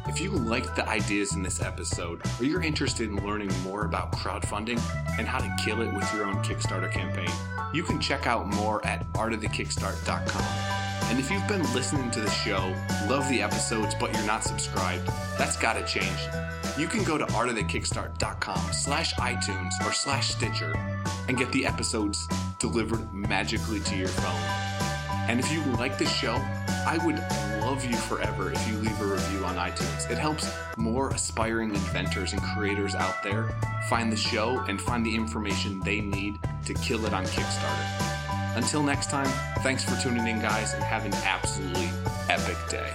If 0.07 0.21
you 0.21 0.33
liked 0.33 0.77
the 0.77 0.87
ideas 0.87 1.35
in 1.35 1.43
this 1.43 1.63
episode, 1.63 2.21
or 2.39 2.45
you're 2.45 2.63
interested 2.63 3.09
in 3.09 3.27
learning 3.27 3.51
more 3.63 3.87
about 3.87 4.13
crowdfunding 4.13 4.79
and 5.19 5.27
how 5.27 5.39
to 5.39 5.57
kill 5.65 5.81
it 5.81 5.95
with 5.95 6.13
your 6.13 6.27
own 6.27 6.37
Kickstarter 6.45 6.93
campaign, 6.93 7.31
you 7.73 7.85
can 7.85 7.99
check 7.99 8.27
out 8.27 8.47
more 8.49 8.85
at 8.87 9.11
artofthekickstart.com. 9.15 10.82
And 11.11 11.19
if 11.19 11.31
you've 11.31 11.47
been 11.49 11.63
listening 11.75 12.11
to 12.13 12.21
the 12.21 12.31
show, 12.31 12.75
love 13.09 13.29
the 13.29 13.43
episodes, 13.43 13.95
but 13.99 14.15
you're 14.15 14.27
not 14.27 14.45
subscribed, 14.45 15.07
that's 15.39 15.57
got 15.57 15.75
to 15.75 15.85
change 15.85 16.21
you 16.79 16.87
can 16.87 17.05
go 17.05 17.19
to 17.19 17.27
artofthekickstart.com 17.27 18.73
slash 18.73 19.15
iTunes 19.15 19.73
or 19.85 19.93
slash 19.93 20.31
Stitcher 20.31 20.75
and 21.29 21.37
get 21.37 21.53
the 21.53 21.67
episodes 21.67 22.27
delivered 22.59 23.13
magically 23.13 23.81
to 23.81 23.97
your 23.97 24.09
phone. 24.09 24.41
And 25.29 25.39
if 25.39 25.53
you 25.53 25.63
like 25.77 25.99
the 25.99 26.07
show, 26.07 26.35
I 26.87 26.99
would 27.05 27.17
love 27.61 27.85
you 27.85 27.97
forever 27.97 28.53
if 28.53 28.69
you 28.69 28.77
leave 28.79 29.01
a 29.01 29.05
review 29.05 29.45
on 29.45 29.57
iTunes. 29.57 30.11
It 30.11 30.19
helps 30.19 30.51
more 30.77 31.11
aspiring 31.11 31.71
inventors 31.71 32.33
and 32.33 32.43
creators 32.43 32.95
out 32.95 33.23
there 33.23 33.51
find 33.89 34.11
the 34.11 34.17
show 34.17 34.59
and 34.69 34.81
find 34.81 35.05
the 35.05 35.15
information 35.15 35.81
they 35.81 36.01
need 36.01 36.39
to 36.65 36.75
kill 36.75 37.05
it 37.07 37.13
on 37.13 37.25
Kickstarter. 37.27 38.12
Until 38.57 38.83
next 38.83 39.11
time, 39.11 39.31
thanks 39.63 39.85
for 39.85 40.01
tuning 40.03 40.27
in, 40.27 40.41
guys, 40.41 40.75
and 40.75 40.83
have 40.83 41.05
an 41.07 41.15
absolutely 41.25 41.91
epic 42.29 42.57
day. 42.69 42.93